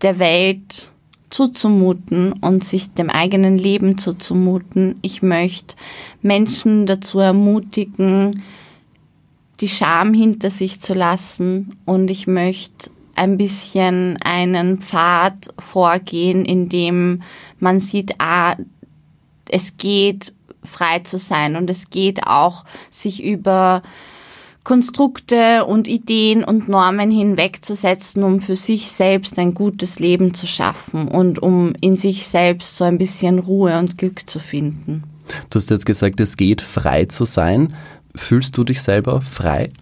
der 0.00 0.18
Welt 0.18 0.90
zuzumuten 1.28 2.32
und 2.32 2.64
sich 2.64 2.94
dem 2.94 3.10
eigenen 3.10 3.58
Leben 3.58 3.98
zuzumuten. 3.98 4.98
Ich 5.02 5.20
möchte 5.20 5.76
Menschen 6.22 6.86
dazu 6.86 7.18
ermutigen, 7.18 8.42
die 9.60 9.68
Scham 9.68 10.14
hinter 10.14 10.48
sich 10.48 10.80
zu 10.80 10.94
lassen 10.94 11.76
und 11.84 12.10
ich 12.10 12.26
möchte 12.26 12.90
ein 13.14 13.36
bisschen 13.36 14.16
einen 14.22 14.78
Pfad 14.78 15.52
vorgehen, 15.58 16.46
in 16.46 16.70
dem 16.70 17.20
man 17.58 17.78
sieht, 17.78 18.14
ah, 18.20 18.56
es 19.50 19.76
geht, 19.76 20.32
frei 20.64 21.00
zu 21.00 21.18
sein 21.18 21.56
und 21.56 21.70
es 21.70 21.90
geht 21.90 22.26
auch, 22.26 22.64
sich 22.90 23.22
über 23.22 23.82
Konstrukte 24.64 25.64
und 25.64 25.88
Ideen 25.88 26.44
und 26.44 26.68
Normen 26.68 27.10
hinwegzusetzen, 27.10 28.22
um 28.22 28.40
für 28.40 28.54
sich 28.54 28.88
selbst 28.88 29.38
ein 29.38 29.54
gutes 29.54 29.98
Leben 29.98 30.34
zu 30.34 30.46
schaffen 30.46 31.08
und 31.08 31.38
um 31.38 31.72
in 31.80 31.96
sich 31.96 32.26
selbst 32.26 32.76
so 32.76 32.84
ein 32.84 32.98
bisschen 32.98 33.38
Ruhe 33.38 33.78
und 33.78 33.96
Glück 33.96 34.28
zu 34.28 34.38
finden. 34.38 35.04
Du 35.48 35.58
hast 35.58 35.70
jetzt 35.70 35.86
gesagt, 35.86 36.20
es 36.20 36.36
geht, 36.36 36.60
frei 36.60 37.06
zu 37.06 37.24
sein. 37.24 37.74
Fühlst 38.14 38.58
du 38.58 38.64
dich 38.64 38.82
selber 38.82 39.22
frei? 39.22 39.72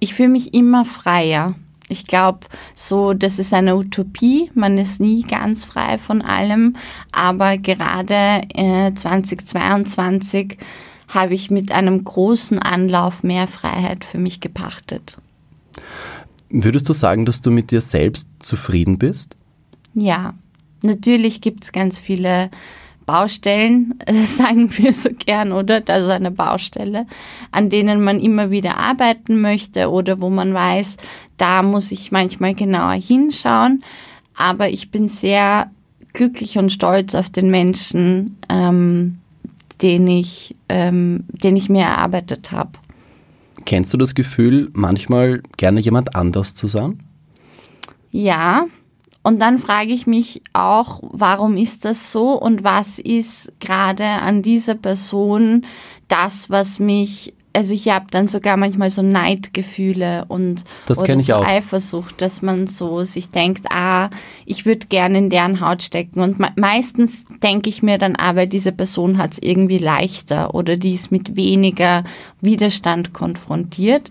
Ich 0.00 0.14
fühle 0.14 0.30
mich 0.30 0.54
immer 0.54 0.84
freier. 0.84 1.54
Ich 1.92 2.06
glaube, 2.06 2.40
so, 2.74 3.12
das 3.12 3.38
ist 3.38 3.52
eine 3.52 3.76
Utopie. 3.76 4.50
Man 4.54 4.78
ist 4.78 4.98
nie 4.98 5.22
ganz 5.22 5.66
frei 5.66 5.98
von 5.98 6.22
allem. 6.22 6.76
Aber 7.12 7.58
gerade 7.58 8.40
äh, 8.54 8.94
2022 8.94 10.56
habe 11.08 11.34
ich 11.34 11.50
mit 11.50 11.70
einem 11.70 12.02
großen 12.02 12.58
Anlauf 12.58 13.22
mehr 13.22 13.46
Freiheit 13.46 14.06
für 14.06 14.18
mich 14.18 14.40
gepachtet. 14.40 15.18
Würdest 16.48 16.88
du 16.88 16.94
sagen, 16.94 17.26
dass 17.26 17.42
du 17.42 17.50
mit 17.50 17.70
dir 17.70 17.82
selbst 17.82 18.30
zufrieden 18.38 18.96
bist? 18.96 19.36
Ja, 19.92 20.32
natürlich 20.82 21.42
gibt 21.42 21.64
es 21.64 21.72
ganz 21.72 22.00
viele 22.00 22.50
Baustellen, 23.12 23.92
sagen 24.24 24.70
wir 24.78 24.94
so 24.94 25.10
gern, 25.10 25.52
oder? 25.52 25.82
Also 25.86 26.10
eine 26.10 26.30
Baustelle, 26.30 27.06
an 27.50 27.68
denen 27.68 28.02
man 28.02 28.18
immer 28.18 28.50
wieder 28.50 28.78
arbeiten 28.78 29.42
möchte 29.42 29.90
oder 29.90 30.22
wo 30.22 30.30
man 30.30 30.54
weiß, 30.54 30.96
da 31.36 31.62
muss 31.62 31.92
ich 31.92 32.10
manchmal 32.10 32.54
genauer 32.54 32.94
hinschauen. 32.94 33.84
Aber 34.34 34.70
ich 34.70 34.90
bin 34.90 35.08
sehr 35.08 35.70
glücklich 36.14 36.56
und 36.56 36.72
stolz 36.72 37.14
auf 37.14 37.28
den 37.28 37.50
Menschen, 37.50 38.38
ähm, 38.48 39.18
den, 39.82 40.06
ich, 40.06 40.56
ähm, 40.70 41.24
den 41.28 41.54
ich 41.54 41.68
mir 41.68 41.82
erarbeitet 41.82 42.50
habe. 42.50 42.70
Kennst 43.66 43.92
du 43.92 43.98
das 43.98 44.14
Gefühl, 44.14 44.70
manchmal 44.72 45.42
gerne 45.58 45.80
jemand 45.80 46.16
anders 46.16 46.54
zu 46.54 46.66
sein? 46.66 47.02
Ja, 48.10 48.68
und 49.22 49.40
dann 49.40 49.58
frage 49.58 49.92
ich 49.92 50.06
mich 50.06 50.42
auch, 50.52 51.00
warum 51.02 51.56
ist 51.56 51.84
das 51.84 52.10
so 52.10 52.32
und 52.32 52.64
was 52.64 52.98
ist 52.98 53.52
gerade 53.60 54.04
an 54.04 54.42
dieser 54.42 54.74
Person 54.74 55.64
das, 56.08 56.50
was 56.50 56.80
mich 56.80 57.34
also 57.54 57.74
ich 57.74 57.88
habe 57.88 58.06
dann 58.10 58.28
sogar 58.28 58.56
manchmal 58.56 58.90
so 58.90 59.02
Neidgefühle 59.02 60.24
und 60.28 60.64
das 60.86 60.98
oder 61.00 61.18
so 61.18 61.34
auch. 61.34 61.46
Eifersucht, 61.46 62.20
dass 62.22 62.42
man 62.42 62.66
so 62.66 63.02
sich 63.02 63.28
denkt, 63.28 63.66
ah, 63.70 64.08
ich 64.46 64.64
würde 64.64 64.86
gerne 64.86 65.18
in 65.18 65.30
deren 65.30 65.60
Haut 65.60 65.82
stecken. 65.82 66.20
Und 66.20 66.38
me 66.38 66.50
meistens 66.56 67.26
denke 67.42 67.68
ich 67.68 67.82
mir 67.82 67.98
dann, 67.98 68.16
aber 68.16 68.42
ah, 68.42 68.46
diese 68.46 68.72
Person 68.72 69.18
hat 69.18 69.34
es 69.34 69.38
irgendwie 69.42 69.78
leichter 69.78 70.54
oder 70.54 70.76
die 70.76 70.94
ist 70.94 71.12
mit 71.12 71.36
weniger 71.36 72.04
Widerstand 72.40 73.12
konfrontiert. 73.12 74.10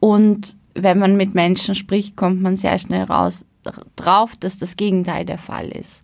Und 0.00 0.56
wenn 0.74 0.98
man 0.98 1.16
mit 1.16 1.34
Menschen 1.34 1.74
spricht, 1.74 2.16
kommt 2.16 2.42
man 2.42 2.56
sehr 2.56 2.78
schnell 2.78 3.04
raus, 3.04 3.46
drauf, 3.96 4.32
dass 4.38 4.58
das 4.58 4.76
Gegenteil 4.76 5.24
der 5.24 5.38
Fall 5.38 5.68
ist. 5.68 6.02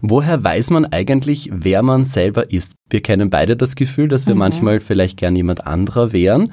Woher 0.00 0.42
weiß 0.42 0.70
man 0.70 0.86
eigentlich, 0.86 1.50
wer 1.52 1.82
man 1.82 2.04
selber 2.04 2.50
ist? 2.50 2.74
Wir 2.90 3.02
kennen 3.02 3.30
beide 3.30 3.56
das 3.56 3.76
Gefühl, 3.76 4.08
dass 4.08 4.26
wir 4.26 4.34
mhm. 4.34 4.40
manchmal 4.40 4.80
vielleicht 4.80 5.18
gern 5.18 5.36
jemand 5.36 5.66
anderer 5.66 6.12
wären. 6.12 6.52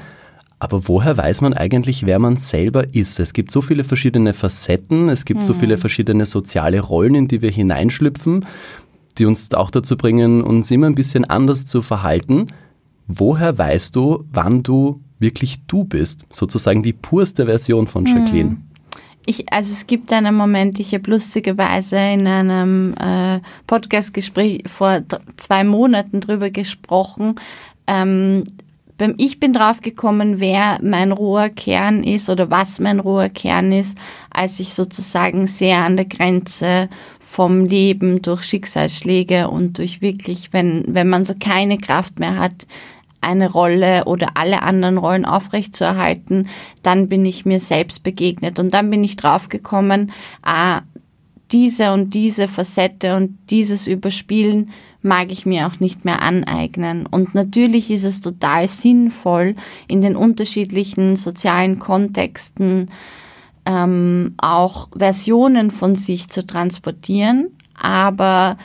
Aber 0.60 0.90
woher 0.90 1.16
weiß 1.16 1.42
man 1.42 1.54
eigentlich, 1.54 2.06
wer 2.06 2.20
man 2.20 2.36
selber 2.36 2.94
ist? 2.94 3.20
Es 3.20 3.32
gibt 3.32 3.50
so 3.50 3.62
viele 3.62 3.86
verschiedene 3.86 4.34
Facetten, 4.34 5.08
es 5.08 5.24
gibt 5.24 5.42
mhm. 5.42 5.46
so 5.46 5.54
viele 5.54 5.78
verschiedene 5.78 6.26
soziale 6.26 6.82
Rollen, 6.82 7.16
in 7.16 7.28
die 7.30 7.42
wir 7.42 7.50
hineinschlüpfen, 7.50 8.46
die 9.18 9.26
uns 9.26 9.54
auch 9.54 9.72
dazu 9.72 9.96
bringen, 9.96 10.44
uns 10.44 10.70
immer 10.70 10.88
ein 10.88 10.96
bisschen 10.96 11.24
anders 11.24 11.66
zu 11.66 11.82
verhalten. 11.82 12.48
Woher 13.08 13.58
weißt 13.58 13.96
du, 13.96 14.26
wann 14.32 14.62
du 14.62 15.02
wirklich 15.18 15.62
du 15.66 15.86
bist? 15.86 16.28
Sozusagen 16.30 16.84
die 16.84 16.94
purste 16.94 17.46
Version 17.46 17.88
von 17.88 18.06
Jacqueline. 18.06 18.50
Mhm. 18.50 18.69
Ich, 19.30 19.54
also 19.54 19.74
es 19.74 19.86
gibt 19.86 20.12
einen 20.12 20.34
Moment, 20.34 20.80
ich 20.80 20.92
habe 20.96 21.12
lustigerweise 21.12 21.98
in 21.98 22.26
einem 22.26 22.96
äh, 22.96 23.40
Podcastgespräch 23.68 24.64
vor 24.68 25.04
zwei 25.38 25.64
Monaten 25.64 26.20
drüber 26.20 26.50
gesprochen, 26.50 27.36
ähm, 27.86 28.44
ich 29.18 29.40
bin 29.40 29.54
drauf 29.54 29.82
gekommen, 29.82 30.40
wer 30.40 30.80
mein 30.82 31.12
roher 31.12 31.50
Kern 31.50 32.04
ist 32.04 32.28
oder 32.30 32.50
was 32.50 32.80
mein 32.80 33.00
roher 33.00 33.30
Kern 33.30 33.72
ist, 33.72 33.98
als 34.32 34.60
ich 34.60 34.74
sozusagen 34.74 35.46
sehr 35.46 35.78
an 35.78 35.96
der 35.96 36.08
Grenze 36.08 36.90
vom 37.20 37.66
Leben 37.66 38.24
durch 38.24 38.42
Schicksalsschläge 38.42 39.48
und 39.48 39.78
durch 39.78 40.02
wirklich, 40.02 40.54
wenn, 40.54 40.84
wenn 40.88 41.08
man 41.08 41.24
so 41.24 41.36
keine 41.40 41.78
Kraft 41.78 42.20
mehr 42.20 42.38
hat, 42.40 42.66
eine 43.22 43.52
Rolle 43.52 44.06
oder 44.06 44.32
alle 44.36 44.62
anderen 44.62 44.98
Rollen 44.98 45.26
aufrechtzuerhalten, 45.26 46.48
dann 46.84 47.10
bin 47.10 47.26
ich 47.26 47.46
mir 47.46 47.60
selbst 47.60 48.04
begegnet 48.04 48.60
und 48.60 48.74
dann 48.74 48.90
bin 48.90 49.04
ich 49.04 49.18
draufgekommen, 49.18 50.12
ah, 50.42 50.82
diese 51.52 51.94
und 51.94 52.14
diese 52.14 52.48
Facette 52.48 53.16
und 53.16 53.38
dieses 53.50 53.88
Überspielen 53.88 54.72
mag 55.02 55.32
ich 55.32 55.46
mir 55.46 55.68
auch 55.68 55.80
nicht 55.80 56.06
mehr 56.06 56.22
aneignen. 56.22 57.06
Und 57.06 57.34
natürlich 57.34 57.90
ist 57.90 58.04
es 58.04 58.22
total 58.22 58.68
sinnvoll, 58.68 59.56
in 59.88 60.02
den 60.02 60.16
unterschiedlichen 60.16 61.16
sozialen 61.16 61.80
Kontexten 61.80 62.90
ähm, 63.66 64.36
auch 64.38 64.90
Versionen 64.96 65.72
von 65.72 65.96
sich 65.96 66.30
zu 66.30 66.46
transportieren. 66.46 67.48
Aber 67.74 68.58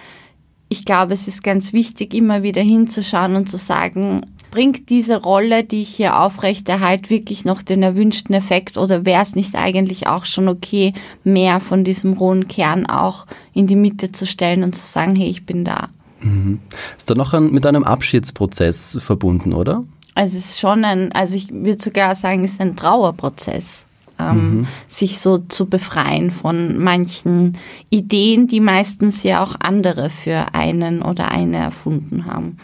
ich 0.69 0.85
glaube, 0.85 1.13
es 1.13 1.29
ist 1.29 1.45
ganz 1.45 1.73
wichtig, 1.73 2.15
immer 2.15 2.43
wieder 2.43 2.63
hinzuschauen 2.63 3.37
und 3.37 3.49
zu 3.49 3.57
sagen, 3.57 4.21
bringt 4.55 4.89
diese 4.89 5.21
Rolle, 5.21 5.65
die 5.65 5.83
ich 5.83 5.97
hier 5.97 6.21
aufrechterhalte, 6.21 7.11
wirklich 7.11 7.45
noch 7.45 7.61
den 7.61 7.83
erwünschten 7.83 8.37
Effekt 8.37 8.79
oder 8.79 9.05
wäre 9.05 9.21
es 9.21 9.35
nicht 9.35 9.57
eigentlich 9.57 10.07
auch 10.07 10.25
schon 10.25 10.47
okay, 10.47 10.95
mehr 11.25 11.59
von 11.59 11.83
diesem 11.83 12.13
rohen 12.13 12.47
Kern 12.47 12.87
auch 12.87 13.27
in 13.53 13.67
die 13.67 13.75
Mitte 13.75 14.13
zu 14.13 14.27
stellen 14.27 14.63
und 14.63 14.77
zu 14.77 14.87
sagen, 14.87 15.17
hey, 15.17 15.29
ich 15.29 15.45
bin 15.45 15.65
da. 15.65 15.89
Mhm. 16.21 16.61
Ist 16.97 17.11
da 17.11 17.17
noch 17.17 17.35
ein, 17.35 17.51
mit 17.51 17.67
einem 17.67 17.83
Abschiedsprozess 17.83 18.97
verbunden, 19.03 19.55
oder? 19.55 19.83
Also 20.15 20.39
es 20.39 20.51
ist 20.51 20.61
schon 20.61 20.85
ein, 20.85 21.11
also 21.11 21.35
ich 21.35 21.51
würde 21.51 21.83
sogar 21.83 22.15
sagen, 22.15 22.45
es 22.45 22.53
ist 22.53 22.61
ein 22.61 22.77
Trauerprozess. 22.77 23.87
Ähm, 24.17 24.59
mhm. 24.59 24.67
sich 24.87 25.19
so 25.19 25.39
zu 25.39 25.67
befreien 25.67 26.31
von 26.31 26.79
manchen 26.79 27.59
Ideen, 27.91 28.47
die 28.47 28.61
meistens 28.61 29.25
ja 29.25 29.43
auch 29.43 29.57
andere 29.59 30.09
für 30.09 30.55
einen 30.55 31.03
oder 31.03 31.33
eine 31.33 31.57
erfunden 31.57 32.27
haben 32.27 32.59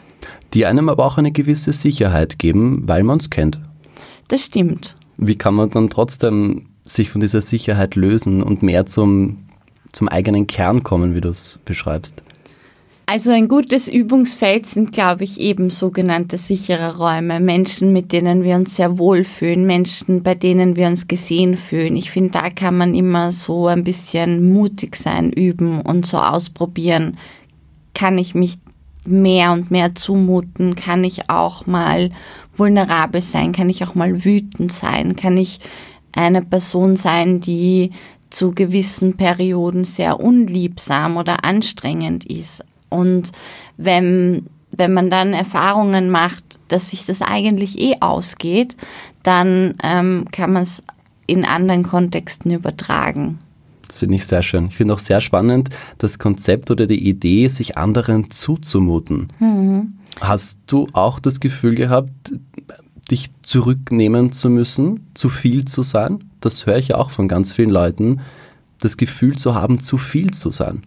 die 0.54 0.66
einem 0.66 0.88
aber 0.88 1.04
auch 1.04 1.18
eine 1.18 1.32
gewisse 1.32 1.72
Sicherheit 1.72 2.38
geben, 2.38 2.88
weil 2.88 3.02
man 3.02 3.18
es 3.18 3.30
kennt. 3.30 3.60
Das 4.28 4.44
stimmt. 4.44 4.96
Wie 5.16 5.36
kann 5.36 5.54
man 5.54 5.70
dann 5.70 5.90
trotzdem 5.90 6.66
sich 6.84 7.10
von 7.10 7.20
dieser 7.20 7.40
Sicherheit 7.40 7.94
lösen 7.94 8.42
und 8.42 8.62
mehr 8.62 8.86
zum, 8.86 9.38
zum 9.92 10.08
eigenen 10.08 10.46
Kern 10.46 10.82
kommen, 10.82 11.14
wie 11.14 11.20
du 11.20 11.28
es 11.28 11.60
beschreibst? 11.64 12.22
Also 13.12 13.32
ein 13.32 13.48
gutes 13.48 13.88
Übungsfeld 13.88 14.66
sind, 14.66 14.92
glaube 14.92 15.24
ich, 15.24 15.40
eben 15.40 15.68
sogenannte 15.68 16.38
sichere 16.38 16.96
Räume. 16.96 17.40
Menschen, 17.40 17.92
mit 17.92 18.12
denen 18.12 18.44
wir 18.44 18.54
uns 18.54 18.76
sehr 18.76 18.98
wohl 18.98 19.24
fühlen, 19.24 19.66
Menschen, 19.66 20.22
bei 20.22 20.36
denen 20.36 20.76
wir 20.76 20.86
uns 20.86 21.08
gesehen 21.08 21.56
fühlen. 21.56 21.96
Ich 21.96 22.12
finde, 22.12 22.30
da 22.30 22.50
kann 22.50 22.76
man 22.76 22.94
immer 22.94 23.32
so 23.32 23.66
ein 23.66 23.82
bisschen 23.82 24.52
mutig 24.52 24.94
sein, 24.94 25.32
üben 25.32 25.80
und 25.80 26.06
so 26.06 26.18
ausprobieren. 26.18 27.18
Kann 27.94 28.16
ich 28.16 28.36
mich 28.36 28.58
mehr 29.04 29.52
und 29.52 29.70
mehr 29.70 29.94
zumuten? 29.94 30.74
Kann 30.74 31.04
ich 31.04 31.30
auch 31.30 31.66
mal 31.66 32.10
vulnerabel 32.56 33.20
sein? 33.20 33.52
Kann 33.52 33.68
ich 33.68 33.84
auch 33.84 33.94
mal 33.94 34.24
wütend 34.24 34.72
sein? 34.72 35.16
Kann 35.16 35.36
ich 35.36 35.60
eine 36.12 36.42
Person 36.42 36.96
sein, 36.96 37.40
die 37.40 37.90
zu 38.30 38.52
gewissen 38.52 39.16
Perioden 39.16 39.84
sehr 39.84 40.20
unliebsam 40.20 41.16
oder 41.16 41.44
anstrengend 41.44 42.24
ist? 42.24 42.64
Und 42.88 43.32
wenn, 43.76 44.46
wenn 44.70 44.92
man 44.92 45.10
dann 45.10 45.32
Erfahrungen 45.32 46.10
macht, 46.10 46.58
dass 46.68 46.90
sich 46.90 47.04
das 47.06 47.22
eigentlich 47.22 47.78
eh 47.78 47.96
ausgeht, 48.00 48.76
dann 49.22 49.74
ähm, 49.82 50.26
kann 50.30 50.52
man 50.52 50.62
es 50.62 50.82
in 51.26 51.44
anderen 51.44 51.84
Kontexten 51.84 52.50
übertragen. 52.50 53.38
Das 53.90 53.98
finde 53.98 54.14
ich 54.14 54.24
sehr 54.24 54.44
schön. 54.44 54.68
Ich 54.68 54.76
finde 54.76 54.94
auch 54.94 55.00
sehr 55.00 55.20
spannend 55.20 55.70
das 55.98 56.20
Konzept 56.20 56.70
oder 56.70 56.86
die 56.86 57.08
Idee, 57.08 57.48
sich 57.48 57.76
anderen 57.76 58.30
zuzumuten. 58.30 59.32
Mhm. 59.40 59.94
Hast 60.20 60.60
du 60.68 60.86
auch 60.92 61.18
das 61.18 61.40
Gefühl 61.40 61.74
gehabt, 61.74 62.32
dich 63.10 63.30
zurücknehmen 63.42 64.30
zu 64.30 64.48
müssen, 64.48 65.08
zu 65.14 65.28
viel 65.28 65.64
zu 65.64 65.82
sein? 65.82 66.22
Das 66.38 66.66
höre 66.66 66.78
ich 66.78 66.94
auch 66.94 67.10
von 67.10 67.26
ganz 67.26 67.52
vielen 67.52 67.70
Leuten, 67.70 68.20
das 68.78 68.96
Gefühl 68.96 69.34
zu 69.36 69.56
haben, 69.56 69.80
zu 69.80 69.98
viel 69.98 70.30
zu 70.30 70.50
sein. 70.50 70.84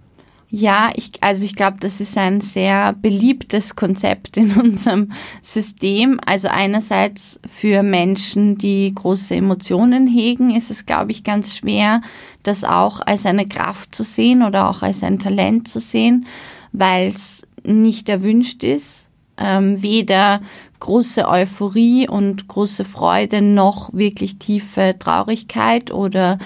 Ja, 0.55 0.91
ich, 0.93 1.09
also 1.21 1.45
ich 1.45 1.55
glaube, 1.55 1.77
das 1.79 1.99
ist 1.99 2.15
ein 2.15 2.39
sehr 2.39 2.93
beliebtes 2.93 3.75
Konzept 3.75 4.37
in 4.37 4.51
unserem 4.55 5.11
System. 5.41 6.19
Also 6.23 6.47
einerseits 6.47 7.39
für 7.49 7.81
Menschen, 7.81 8.59
die 8.59 8.93
große 8.93 9.33
Emotionen 9.33 10.05
hegen, 10.05 10.55
ist 10.55 10.69
es, 10.69 10.85
glaube 10.85 11.09
ich, 11.09 11.23
ganz 11.23 11.57
schwer, 11.57 12.01
das 12.43 12.63
auch 12.63 13.01
als 13.01 13.25
eine 13.25 13.47
Kraft 13.47 13.95
zu 13.95 14.03
sehen 14.03 14.43
oder 14.43 14.69
auch 14.69 14.83
als 14.83 15.01
ein 15.01 15.17
Talent 15.17 15.69
zu 15.69 15.79
sehen, 15.79 16.27
weil 16.71 17.07
es 17.07 17.41
nicht 17.63 18.07
erwünscht 18.07 18.63
ist. 18.63 19.07
Ähm, 19.37 19.81
weder 19.81 20.39
große 20.79 21.27
Euphorie 21.27 22.07
und 22.07 22.47
große 22.47 22.85
Freude 22.85 23.41
noch 23.41 23.91
wirklich 23.91 24.37
tiefe 24.37 24.93
Traurigkeit 24.99 25.89
oder 25.89 26.37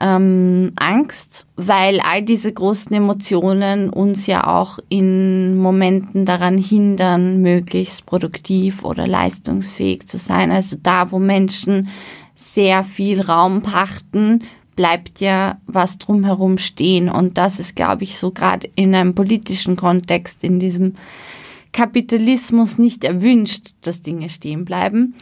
ähm, 0.00 0.72
Angst, 0.76 1.46
weil 1.56 2.00
all 2.00 2.22
diese 2.22 2.52
großen 2.52 2.94
Emotionen 2.94 3.88
uns 3.88 4.26
ja 4.26 4.46
auch 4.46 4.78
in 4.88 5.56
Momenten 5.56 6.26
daran 6.26 6.58
hindern, 6.58 7.40
möglichst 7.40 8.04
produktiv 8.04 8.84
oder 8.84 9.06
leistungsfähig 9.06 10.06
zu 10.06 10.18
sein. 10.18 10.50
Also 10.50 10.76
da, 10.82 11.10
wo 11.12 11.18
Menschen 11.18 11.88
sehr 12.34 12.84
viel 12.84 13.22
Raum 13.22 13.62
pachten, 13.62 14.44
bleibt 14.76 15.20
ja 15.20 15.58
was 15.66 15.96
drumherum 15.96 16.58
stehen. 16.58 17.08
Und 17.08 17.38
das 17.38 17.58
ist, 17.58 17.74
glaube 17.74 18.04
ich, 18.04 18.18
so 18.18 18.30
gerade 18.30 18.68
in 18.76 18.94
einem 18.94 19.14
politischen 19.14 19.76
Kontext, 19.76 20.44
in 20.44 20.60
diesem 20.60 20.96
Kapitalismus 21.72 22.76
nicht 22.78 23.02
erwünscht, 23.02 23.74
dass 23.80 24.02
Dinge 24.02 24.28
stehen 24.28 24.66
bleiben. 24.66 25.14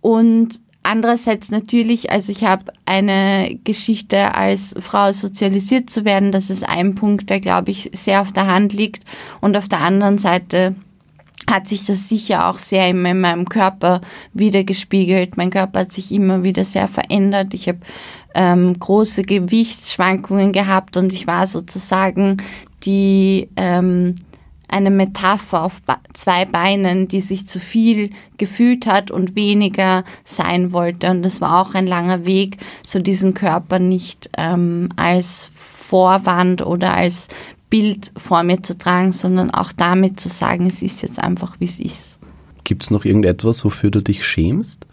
Und 0.00 0.60
Andererseits 0.86 1.50
natürlich, 1.50 2.10
also 2.10 2.30
ich 2.30 2.44
habe 2.44 2.64
eine 2.84 3.58
Geschichte 3.64 4.34
als 4.34 4.74
Frau 4.78 5.12
sozialisiert 5.12 5.88
zu 5.88 6.04
werden, 6.04 6.30
das 6.30 6.50
ist 6.50 6.62
ein 6.62 6.94
Punkt, 6.94 7.30
der, 7.30 7.40
glaube 7.40 7.70
ich, 7.70 7.90
sehr 7.94 8.20
auf 8.20 8.32
der 8.32 8.46
Hand 8.46 8.74
liegt. 8.74 9.02
Und 9.40 9.56
auf 9.56 9.66
der 9.66 9.80
anderen 9.80 10.18
Seite 10.18 10.76
hat 11.50 11.68
sich 11.68 11.86
das 11.86 12.10
sicher 12.10 12.48
auch 12.48 12.58
sehr 12.58 12.86
in 12.88 13.00
meinem 13.00 13.48
Körper 13.48 14.02
wiedergespiegelt. 14.34 15.38
Mein 15.38 15.48
Körper 15.48 15.80
hat 15.80 15.92
sich 15.92 16.12
immer 16.12 16.42
wieder 16.42 16.64
sehr 16.64 16.86
verändert. 16.86 17.54
Ich 17.54 17.66
habe 17.66 17.78
ähm, 18.34 18.78
große 18.78 19.22
Gewichtsschwankungen 19.22 20.52
gehabt 20.52 20.98
und 20.98 21.14
ich 21.14 21.26
war 21.26 21.46
sozusagen 21.46 22.42
die 22.84 23.48
ähm, 23.56 24.16
eine 24.74 24.90
Metapher 24.90 25.62
auf 25.62 25.80
zwei 26.14 26.44
Beinen, 26.44 27.06
die 27.06 27.20
sich 27.20 27.46
zu 27.46 27.60
viel 27.60 28.10
gefühlt 28.38 28.86
hat 28.86 29.12
und 29.12 29.36
weniger 29.36 30.02
sein 30.24 30.72
wollte. 30.72 31.10
Und 31.10 31.22
das 31.22 31.40
war 31.40 31.60
auch 31.60 31.74
ein 31.74 31.86
langer 31.86 32.26
Weg, 32.26 32.58
so 32.84 32.98
diesen 32.98 33.34
Körper 33.34 33.78
nicht 33.78 34.30
ähm, 34.36 34.88
als 34.96 35.52
Vorwand 35.54 36.66
oder 36.66 36.92
als 36.92 37.28
Bild 37.70 38.10
vor 38.16 38.42
mir 38.42 38.64
zu 38.64 38.76
tragen, 38.76 39.12
sondern 39.12 39.52
auch 39.52 39.70
damit 39.70 40.18
zu 40.18 40.28
sagen, 40.28 40.66
es 40.66 40.82
ist 40.82 41.02
jetzt 41.02 41.20
einfach, 41.20 41.60
wie 41.60 41.66
es 41.66 41.78
ist. 41.78 42.18
Gibt 42.64 42.82
es 42.82 42.90
noch 42.90 43.04
irgendetwas, 43.04 43.64
wofür 43.64 43.90
du 43.90 44.02
dich 44.02 44.26
schämst? 44.26 44.86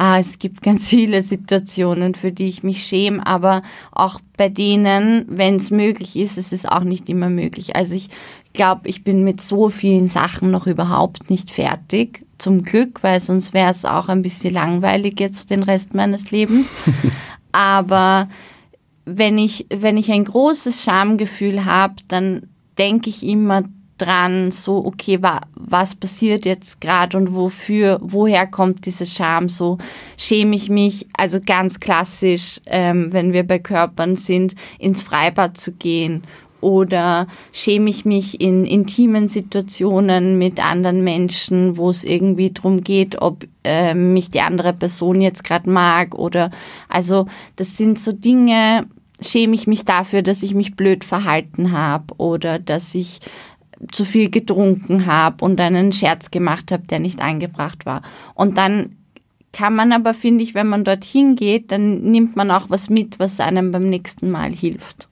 Ah, 0.00 0.20
es 0.20 0.38
gibt 0.38 0.62
ganz 0.62 0.88
viele 0.88 1.22
Situationen, 1.22 2.14
für 2.14 2.30
die 2.30 2.46
ich 2.46 2.62
mich 2.62 2.84
schäme, 2.84 3.26
aber 3.26 3.62
auch 3.90 4.20
bei 4.36 4.48
denen, 4.48 5.24
wenn 5.28 5.56
es 5.56 5.72
möglich 5.72 6.14
ist, 6.14 6.38
ist 6.38 6.52
es 6.52 6.66
auch 6.66 6.84
nicht 6.84 7.10
immer 7.10 7.28
möglich. 7.28 7.74
Also 7.74 7.96
ich 7.96 8.08
glaube, 8.52 8.88
ich 8.88 9.04
bin 9.04 9.24
mit 9.24 9.40
so 9.40 9.68
vielen 9.68 10.08
Sachen 10.08 10.50
noch 10.50 10.66
überhaupt 10.66 11.30
nicht 11.30 11.50
fertig. 11.50 12.24
Zum 12.38 12.62
Glück, 12.62 13.02
weil 13.02 13.20
sonst 13.20 13.52
wäre 13.52 13.70
es 13.70 13.84
auch 13.84 14.08
ein 14.08 14.22
bisschen 14.22 14.54
langweilig 14.54 15.18
jetzt 15.18 15.50
den 15.50 15.62
Rest 15.62 15.94
meines 15.94 16.30
Lebens. 16.30 16.72
Aber 17.52 18.28
wenn 19.04 19.38
ich, 19.38 19.66
wenn 19.70 19.96
ich 19.96 20.12
ein 20.12 20.24
großes 20.24 20.84
Schamgefühl 20.84 21.64
habe, 21.64 21.94
dann 22.08 22.42
denke 22.78 23.10
ich 23.10 23.26
immer 23.26 23.64
dran, 23.96 24.52
so, 24.52 24.84
okay, 24.84 25.20
wa, 25.22 25.40
was 25.54 25.96
passiert 25.96 26.44
jetzt 26.44 26.80
gerade 26.80 27.16
und 27.16 27.34
wofür, 27.34 27.98
woher 28.00 28.46
kommt 28.46 28.86
diese 28.86 29.06
Scham? 29.06 29.48
So 29.48 29.78
schäme 30.16 30.54
ich 30.54 30.70
mich, 30.70 31.08
also 31.16 31.40
ganz 31.44 31.80
klassisch, 31.80 32.60
ähm, 32.66 33.12
wenn 33.12 33.32
wir 33.32 33.44
bei 33.44 33.58
Körpern 33.58 34.14
sind, 34.14 34.54
ins 34.78 35.02
Freibad 35.02 35.58
zu 35.58 35.72
gehen 35.72 36.22
oder 36.60 37.26
schäme 37.52 37.90
ich 37.90 38.04
mich 38.04 38.40
in 38.40 38.64
intimen 38.64 39.28
Situationen 39.28 40.38
mit 40.38 40.64
anderen 40.64 41.04
Menschen, 41.04 41.76
wo 41.76 41.90
es 41.90 42.04
irgendwie 42.04 42.50
darum 42.50 42.82
geht, 42.82 43.20
ob 43.20 43.44
äh, 43.64 43.94
mich 43.94 44.30
die 44.30 44.40
andere 44.40 44.72
Person 44.72 45.20
jetzt 45.20 45.44
gerade 45.44 45.70
mag 45.70 46.14
oder 46.14 46.50
also 46.88 47.26
das 47.56 47.76
sind 47.76 47.98
so 47.98 48.12
Dinge, 48.12 48.86
schäme 49.20 49.54
ich 49.54 49.66
mich 49.66 49.84
dafür, 49.84 50.22
dass 50.22 50.42
ich 50.42 50.54
mich 50.54 50.76
blöd 50.76 51.04
verhalten 51.04 51.72
habe 51.72 52.14
oder 52.18 52.58
dass 52.58 52.94
ich 52.94 53.20
zu 53.92 54.04
viel 54.04 54.28
getrunken 54.30 55.06
habe 55.06 55.44
und 55.44 55.60
einen 55.60 55.92
Scherz 55.92 56.30
gemacht 56.30 56.72
habe, 56.72 56.84
der 56.88 56.98
nicht 56.98 57.20
angebracht 57.20 57.86
war. 57.86 58.02
Und 58.34 58.58
dann 58.58 58.96
kann 59.52 59.74
man 59.74 59.92
aber, 59.92 60.14
finde 60.14 60.44
ich, 60.44 60.54
wenn 60.54 60.68
man 60.68 60.84
dorthin 60.84 61.36
geht, 61.36 61.72
dann 61.72 62.02
nimmt 62.02 62.36
man 62.36 62.50
auch 62.50 62.70
was 62.70 62.90
mit, 62.90 63.18
was 63.18 63.40
einem 63.40 63.70
beim 63.70 63.88
nächsten 63.88 64.30
Mal 64.30 64.52
hilft. 64.52 65.07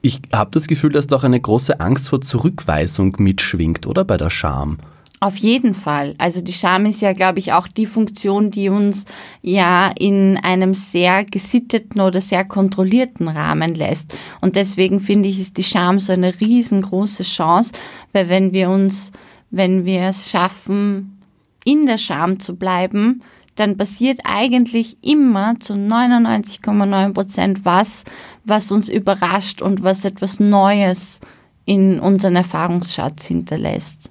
Ich 0.00 0.20
habe 0.32 0.50
das 0.52 0.66
Gefühl, 0.66 0.92
dass 0.92 1.06
doch 1.06 1.24
eine 1.24 1.40
große 1.40 1.80
Angst 1.80 2.08
vor 2.08 2.20
Zurückweisung 2.20 3.16
mitschwingt, 3.18 3.86
oder 3.86 4.04
bei 4.04 4.16
der 4.16 4.30
Scham? 4.30 4.78
Auf 5.22 5.36
jeden 5.36 5.74
Fall. 5.74 6.16
Also 6.18 6.40
die 6.40 6.52
Scham 6.52 6.84
ist 6.84 7.00
ja, 7.00 7.12
glaube 7.12 7.38
ich, 7.38 7.52
auch 7.52 7.68
die 7.68 7.86
Funktion, 7.86 8.50
die 8.50 8.68
uns 8.68 9.04
ja 9.40 9.92
in 9.96 10.36
einem 10.36 10.74
sehr 10.74 11.24
gesitteten 11.24 12.00
oder 12.00 12.20
sehr 12.20 12.44
kontrollierten 12.44 13.28
Rahmen 13.28 13.76
lässt. 13.76 14.16
Und 14.40 14.56
deswegen 14.56 14.98
finde 14.98 15.28
ich, 15.28 15.38
ist 15.38 15.58
die 15.58 15.62
Scham 15.62 16.00
so 16.00 16.12
eine 16.12 16.40
riesengroße 16.40 17.22
Chance, 17.22 17.72
weil 18.12 18.28
wenn 18.28 18.52
wir 18.52 18.68
uns, 18.68 19.12
wenn 19.52 19.84
wir 19.84 20.02
es 20.02 20.28
schaffen, 20.28 21.20
in 21.64 21.86
der 21.86 21.98
Scham 21.98 22.40
zu 22.40 22.56
bleiben, 22.56 23.22
dann 23.54 23.76
passiert 23.76 24.20
eigentlich 24.24 24.96
immer 25.02 25.54
zu 25.60 25.74
99,9 25.74 27.12
Prozent 27.12 27.64
was, 27.64 28.02
was 28.44 28.72
uns 28.72 28.88
überrascht 28.88 29.62
und 29.62 29.82
was 29.82 30.04
etwas 30.04 30.40
Neues 30.40 31.20
in 31.64 32.00
unseren 32.00 32.36
Erfahrungsschatz 32.36 33.26
hinterlässt. 33.26 34.10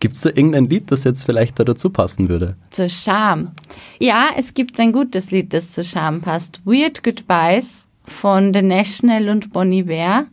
Gibt 0.00 0.14
es 0.14 0.22
da 0.22 0.30
irgendein 0.30 0.68
Lied, 0.68 0.92
das 0.92 1.02
jetzt 1.04 1.24
vielleicht 1.24 1.58
da 1.58 1.64
dazu 1.64 1.90
passen 1.90 2.28
würde? 2.28 2.56
Zur 2.70 2.88
Scham. 2.88 3.52
Ja, 3.98 4.26
es 4.36 4.54
gibt 4.54 4.78
ein 4.78 4.92
gutes 4.92 5.32
Lied, 5.32 5.52
das 5.52 5.72
zur 5.72 5.82
Scham 5.82 6.20
passt. 6.20 6.60
Weird 6.64 7.02
Goodbyes 7.02 7.88
von 8.04 8.54
The 8.54 8.62
National 8.62 9.28
und 9.28 9.52
Bon 9.52 9.70
Iver. 9.72 10.26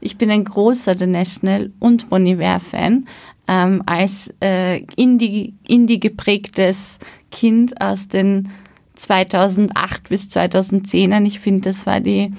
Ich 0.00 0.16
bin 0.16 0.30
ein 0.30 0.44
großer 0.44 0.96
The 0.96 1.06
National 1.06 1.72
und 1.80 2.08
Bon 2.08 2.24
Iver-Fan. 2.24 3.06
Ähm, 3.48 3.82
als 3.86 4.32
äh, 4.40 4.84
Indie, 4.94 5.54
Indie 5.66 5.98
geprägtes 5.98 7.00
Kind 7.32 7.80
aus 7.80 8.06
den 8.06 8.50
2008 8.94 10.08
bis 10.08 10.28
2010ern. 10.28 11.26
Ich 11.26 11.40
finde, 11.40 11.70
das 11.70 11.84
war 11.84 12.00
die, 12.00 12.32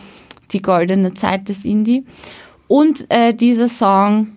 die 0.53 0.61
goldene 0.61 1.13
Zeit 1.13 1.49
des 1.49 1.65
Indie. 1.65 2.05
Und 2.67 3.05
äh, 3.09 3.33
dieser 3.33 3.67
Song 3.67 4.27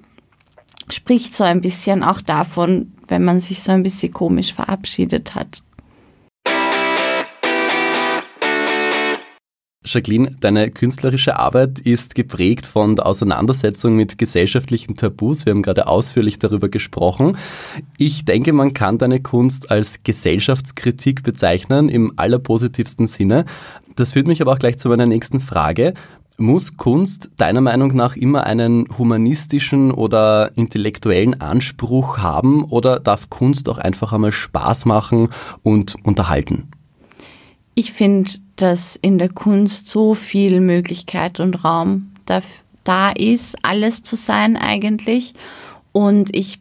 spricht 0.90 1.34
so 1.34 1.44
ein 1.44 1.60
bisschen 1.60 2.02
auch 2.02 2.20
davon, 2.20 2.92
wenn 3.08 3.24
man 3.24 3.40
sich 3.40 3.62
so 3.62 3.72
ein 3.72 3.82
bisschen 3.82 4.12
komisch 4.12 4.52
verabschiedet 4.52 5.34
hat. 5.34 5.62
Jacqueline, 9.86 10.34
deine 10.40 10.70
künstlerische 10.70 11.38
Arbeit 11.38 11.78
ist 11.78 12.14
geprägt 12.14 12.66
von 12.66 12.96
der 12.96 13.04
Auseinandersetzung 13.04 13.94
mit 13.94 14.16
gesellschaftlichen 14.16 14.96
Tabus. 14.96 15.44
Wir 15.44 15.50
haben 15.50 15.60
gerade 15.60 15.86
ausführlich 15.88 16.38
darüber 16.38 16.70
gesprochen. 16.70 17.36
Ich 17.98 18.24
denke, 18.24 18.54
man 18.54 18.72
kann 18.72 18.96
deine 18.96 19.20
Kunst 19.20 19.70
als 19.70 20.02
Gesellschaftskritik 20.02 21.22
bezeichnen, 21.22 21.90
im 21.90 22.14
allerpositivsten 22.16 23.06
Sinne. 23.06 23.44
Das 23.96 24.12
führt 24.12 24.26
mich 24.26 24.40
aber 24.42 24.52
auch 24.52 24.58
gleich 24.58 24.78
zu 24.78 24.88
meiner 24.88 25.06
nächsten 25.06 25.40
Frage. 25.40 25.94
Muss 26.36 26.76
Kunst 26.76 27.30
deiner 27.36 27.60
Meinung 27.60 27.94
nach 27.94 28.16
immer 28.16 28.44
einen 28.44 28.86
humanistischen 28.98 29.92
oder 29.92 30.50
intellektuellen 30.56 31.40
Anspruch 31.40 32.18
haben 32.18 32.64
oder 32.64 32.98
darf 32.98 33.30
Kunst 33.30 33.68
auch 33.68 33.78
einfach 33.78 34.12
einmal 34.12 34.32
Spaß 34.32 34.86
machen 34.86 35.28
und 35.62 35.94
unterhalten? 36.02 36.68
Ich 37.76 37.92
finde, 37.92 38.32
dass 38.56 38.96
in 38.96 39.18
der 39.18 39.28
Kunst 39.28 39.88
so 39.88 40.14
viel 40.14 40.60
Möglichkeit 40.60 41.38
und 41.38 41.64
Raum 41.64 42.10
da, 42.24 42.42
da 42.82 43.10
ist, 43.10 43.56
alles 43.62 44.02
zu 44.02 44.16
sein 44.16 44.56
eigentlich. 44.56 45.34
Und 45.92 46.34
ich 46.34 46.58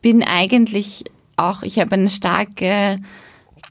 bin 0.00 0.22
eigentlich 0.22 1.04
auch, 1.36 1.62
ich 1.62 1.78
habe 1.80 1.92
eine 1.92 2.08
starke 2.08 3.00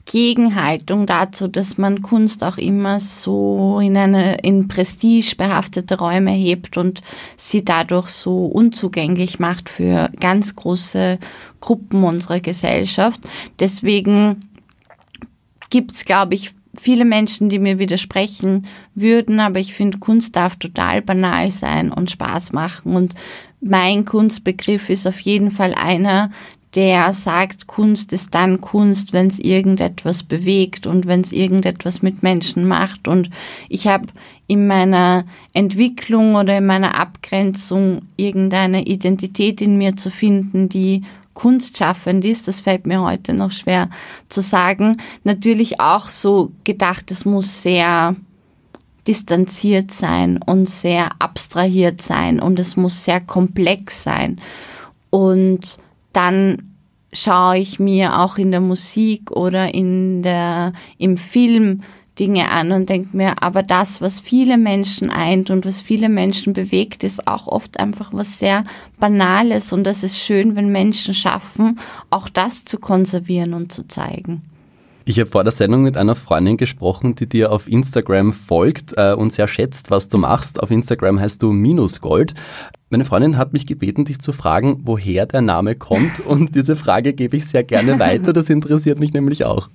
Gegenhaltung 0.08 1.04
dazu, 1.04 1.48
dass 1.48 1.76
man 1.76 2.00
Kunst 2.00 2.42
auch 2.42 2.56
immer 2.56 2.98
so 2.98 3.78
in 3.80 3.94
eine 3.94 4.38
in 4.38 4.66
Prestige 4.66 5.36
behaftete 5.36 5.98
Räume 5.98 6.30
hebt 6.30 6.78
und 6.78 7.02
sie 7.36 7.62
dadurch 7.62 8.08
so 8.08 8.46
unzugänglich 8.46 9.38
macht 9.38 9.68
für 9.68 10.10
ganz 10.18 10.56
große 10.56 11.18
Gruppen 11.60 12.04
unserer 12.04 12.40
Gesellschaft. 12.40 13.20
Deswegen 13.60 14.48
gibt 15.68 15.92
es, 15.92 16.06
glaube 16.06 16.34
ich, 16.34 16.54
viele 16.74 17.04
Menschen, 17.04 17.50
die 17.50 17.58
mir 17.58 17.78
widersprechen 17.78 18.66
würden, 18.94 19.40
aber 19.40 19.58
ich 19.58 19.74
finde, 19.74 19.98
Kunst 19.98 20.36
darf 20.36 20.56
total 20.56 21.02
banal 21.02 21.50
sein 21.50 21.92
und 21.92 22.10
Spaß 22.10 22.52
machen. 22.52 22.96
Und 22.96 23.14
mein 23.60 24.06
Kunstbegriff 24.06 24.88
ist 24.88 25.06
auf 25.06 25.20
jeden 25.20 25.50
Fall 25.50 25.74
einer, 25.74 26.30
der 26.74 27.12
sagt, 27.12 27.66
Kunst 27.66 28.12
ist 28.12 28.34
dann 28.34 28.60
Kunst, 28.60 29.12
wenn 29.12 29.28
es 29.28 29.38
irgendetwas 29.38 30.22
bewegt 30.22 30.86
und 30.86 31.06
wenn 31.06 31.22
es 31.22 31.32
irgendetwas 31.32 32.02
mit 32.02 32.22
Menschen 32.22 32.66
macht. 32.66 33.08
Und 33.08 33.30
ich 33.68 33.86
habe 33.86 34.06
in 34.46 34.66
meiner 34.66 35.24
Entwicklung 35.54 36.34
oder 36.34 36.58
in 36.58 36.66
meiner 36.66 36.94
Abgrenzung 36.94 38.02
irgendeine 38.16 38.84
Identität 38.84 39.60
in 39.60 39.78
mir 39.78 39.96
zu 39.96 40.10
finden, 40.10 40.68
die 40.68 41.02
kunstschaffend 41.34 42.24
ist, 42.24 42.48
das 42.48 42.60
fällt 42.60 42.86
mir 42.86 43.00
heute 43.00 43.32
noch 43.32 43.52
schwer 43.52 43.90
zu 44.28 44.42
sagen, 44.42 44.96
natürlich 45.22 45.80
auch 45.80 46.08
so 46.08 46.50
gedacht, 46.64 47.12
es 47.12 47.24
muss 47.24 47.62
sehr 47.62 48.16
distanziert 49.06 49.92
sein 49.92 50.38
und 50.44 50.68
sehr 50.68 51.10
abstrahiert 51.20 52.02
sein 52.02 52.40
und 52.40 52.58
es 52.58 52.76
muss 52.76 53.04
sehr 53.04 53.20
komplex 53.20 54.02
sein. 54.02 54.40
Und 55.10 55.78
dann 56.18 56.74
schaue 57.12 57.58
ich 57.58 57.78
mir 57.78 58.18
auch 58.18 58.38
in 58.38 58.50
der 58.50 58.60
Musik 58.60 59.30
oder 59.30 59.72
in 59.72 60.22
der, 60.24 60.72
im 60.98 61.16
Film 61.16 61.82
Dinge 62.18 62.50
an 62.50 62.72
und 62.72 62.88
denke 62.88 63.16
mir, 63.16 63.40
aber 63.40 63.62
das, 63.62 64.00
was 64.00 64.18
viele 64.18 64.58
Menschen 64.58 65.10
eint 65.10 65.50
und 65.50 65.64
was 65.64 65.80
viele 65.80 66.08
Menschen 66.08 66.54
bewegt, 66.54 67.04
ist 67.04 67.28
auch 67.28 67.46
oft 67.46 67.78
einfach 67.78 68.12
was 68.12 68.40
sehr 68.40 68.64
Banales 68.98 69.72
und 69.72 69.84
das 69.84 70.02
ist 70.02 70.18
schön, 70.18 70.56
wenn 70.56 70.72
Menschen 70.72 71.14
schaffen, 71.14 71.78
auch 72.10 72.28
das 72.28 72.64
zu 72.64 72.78
konservieren 72.78 73.54
und 73.54 73.70
zu 73.70 73.86
zeigen. 73.86 74.42
Ich 75.08 75.18
habe 75.18 75.30
vor 75.30 75.42
der 75.42 75.54
Sendung 75.54 75.84
mit 75.84 75.96
einer 75.96 76.14
Freundin 76.14 76.58
gesprochen, 76.58 77.14
die 77.14 77.26
dir 77.26 77.50
auf 77.50 77.66
Instagram 77.66 78.34
folgt 78.34 78.92
äh, 78.98 79.14
und 79.14 79.32
sehr 79.32 79.48
schätzt, 79.48 79.90
was 79.90 80.10
du 80.10 80.18
machst. 80.18 80.62
Auf 80.62 80.70
Instagram 80.70 81.18
heißt 81.18 81.42
du 81.42 81.50
Minusgold. 81.50 82.34
Meine 82.90 83.06
Freundin 83.06 83.38
hat 83.38 83.54
mich 83.54 83.66
gebeten, 83.66 84.04
dich 84.04 84.18
zu 84.18 84.34
fragen, 84.34 84.82
woher 84.82 85.24
der 85.24 85.40
Name 85.40 85.76
kommt. 85.76 86.20
Und 86.26 86.54
diese 86.54 86.76
Frage 86.76 87.14
gebe 87.14 87.38
ich 87.38 87.46
sehr 87.46 87.64
gerne 87.64 87.98
weiter. 87.98 88.34
Das 88.34 88.50
interessiert 88.50 89.00
mich 89.00 89.14
nämlich 89.14 89.46
auch. 89.46 89.70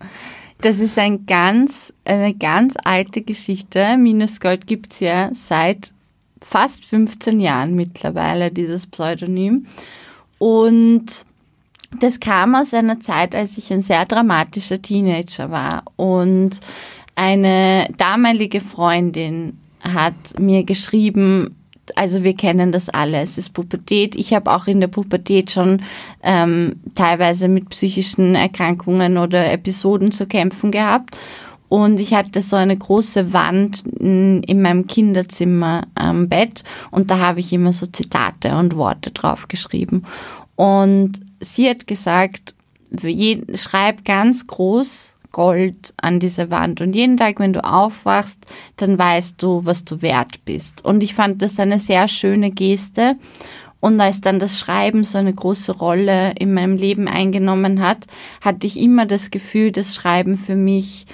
Das 0.61 0.77
ist 0.77 0.99
ein 0.99 1.25
ganz, 1.25 1.95
eine 2.05 2.35
ganz 2.35 2.75
alte 2.83 3.23
Geschichte. 3.23 3.97
Minusgold 3.97 4.67
gibt 4.67 4.93
es 4.93 4.99
ja 4.99 5.31
seit 5.33 5.93
fast 6.41 6.85
15 6.85 7.39
Jahren 7.39 7.73
mittlerweile, 7.73 8.51
dieses 8.51 8.85
Pseudonym. 8.85 9.65
Und 10.37 11.25
das 11.99 12.19
kam 12.19 12.55
aus 12.55 12.73
einer 12.73 12.99
Zeit, 12.99 13.35
als 13.35 13.57
ich 13.57 13.71
ein 13.71 13.81
sehr 13.81 14.05
dramatischer 14.05 14.81
Teenager 14.81 15.51
war. 15.51 15.83
Und 15.95 16.59
eine 17.15 17.87
damalige 17.97 18.61
Freundin 18.61 19.57
hat 19.81 20.13
mir 20.39 20.63
geschrieben, 20.63 21.55
also 21.95 22.23
wir 22.23 22.35
kennen 22.35 22.71
das 22.71 22.89
alle, 22.89 23.19
es 23.21 23.37
ist 23.37 23.53
Pubertät. 23.53 24.15
Ich 24.15 24.33
habe 24.33 24.51
auch 24.51 24.67
in 24.67 24.79
der 24.79 24.87
Pubertät 24.87 25.51
schon 25.51 25.81
ähm, 26.23 26.77
teilweise 26.95 27.49
mit 27.49 27.69
psychischen 27.69 28.35
Erkrankungen 28.35 29.17
oder 29.17 29.51
Episoden 29.51 30.11
zu 30.11 30.25
kämpfen 30.25 30.71
gehabt. 30.71 31.17
Und 31.67 31.99
ich 31.99 32.13
hatte 32.13 32.43
so 32.43 32.55
eine 32.55 32.77
große 32.77 33.33
Wand 33.33 33.83
in 33.99 34.61
meinem 34.61 34.85
Kinderzimmer 34.85 35.87
am 35.95 36.29
Bett 36.29 36.63
und 36.91 37.09
da 37.09 37.17
habe 37.17 37.39
ich 37.39 37.51
immer 37.51 37.73
so 37.73 37.87
Zitate 37.87 38.55
und 38.55 38.75
Worte 38.75 39.09
drauf 39.09 39.47
geschrieben. 39.47 40.03
Und 40.55 41.13
sie 41.39 41.69
hat 41.69 41.87
gesagt, 41.87 42.55
schreib 43.55 44.05
ganz 44.05 44.47
groß 44.47 45.15
Gold 45.31 45.93
an 45.97 46.19
dieser 46.19 46.51
Wand. 46.51 46.79
Und 46.79 46.95
jeden 46.95 47.17
Tag, 47.17 47.39
wenn 47.39 47.53
du 47.53 47.63
aufwachst, 47.63 48.45
dann 48.77 48.97
weißt 48.97 49.41
du, 49.41 49.65
was 49.65 49.83
du 49.83 50.01
wert 50.01 50.45
bist. 50.45 50.85
Und 50.85 51.03
ich 51.03 51.15
fand 51.15 51.41
das 51.41 51.59
eine 51.59 51.79
sehr 51.79 52.07
schöne 52.07 52.51
Geste. 52.51 53.15
Und 53.79 53.99
als 53.99 54.21
dann 54.21 54.39
das 54.39 54.59
Schreiben 54.59 55.03
so 55.03 55.17
eine 55.17 55.33
große 55.33 55.73
Rolle 55.73 56.33
in 56.39 56.53
meinem 56.53 56.77
Leben 56.77 57.09
eingenommen 57.09 57.81
hat, 57.81 58.05
hatte 58.39 58.65
ich 58.67 58.79
immer 58.79 59.05
das 59.05 59.29
Gefühl, 59.29 59.71
dass 59.73 59.95
Schreiben 59.95 60.37
für 60.37 60.55
mich 60.55 61.05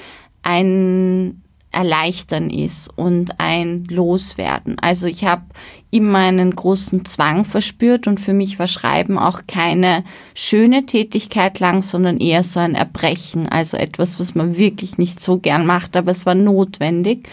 ein 0.43 1.41
Erleichtern 1.71 2.49
ist 2.49 2.89
und 2.95 3.39
ein 3.39 3.85
Loswerden. 3.85 4.77
Also 4.79 5.07
ich 5.07 5.25
habe 5.25 5.43
immer 5.91 6.19
einen 6.19 6.55
großen 6.55 7.05
Zwang 7.05 7.45
verspürt 7.45 8.07
und 8.07 8.19
für 8.19 8.33
mich 8.33 8.59
war 8.59 8.67
Schreiben 8.67 9.17
auch 9.17 9.41
keine 9.47 10.03
schöne 10.35 10.85
Tätigkeit 10.85 11.59
lang, 11.59 11.81
sondern 11.81 12.17
eher 12.17 12.43
so 12.43 12.59
ein 12.59 12.75
Erbrechen, 12.75 13.49
also 13.49 13.77
etwas, 13.77 14.19
was 14.19 14.35
man 14.35 14.57
wirklich 14.57 14.97
nicht 14.97 15.19
so 15.19 15.39
gern 15.39 15.65
macht, 15.65 15.97
aber 15.97 16.11
es 16.11 16.25
war 16.25 16.35
notwendig. 16.35 17.27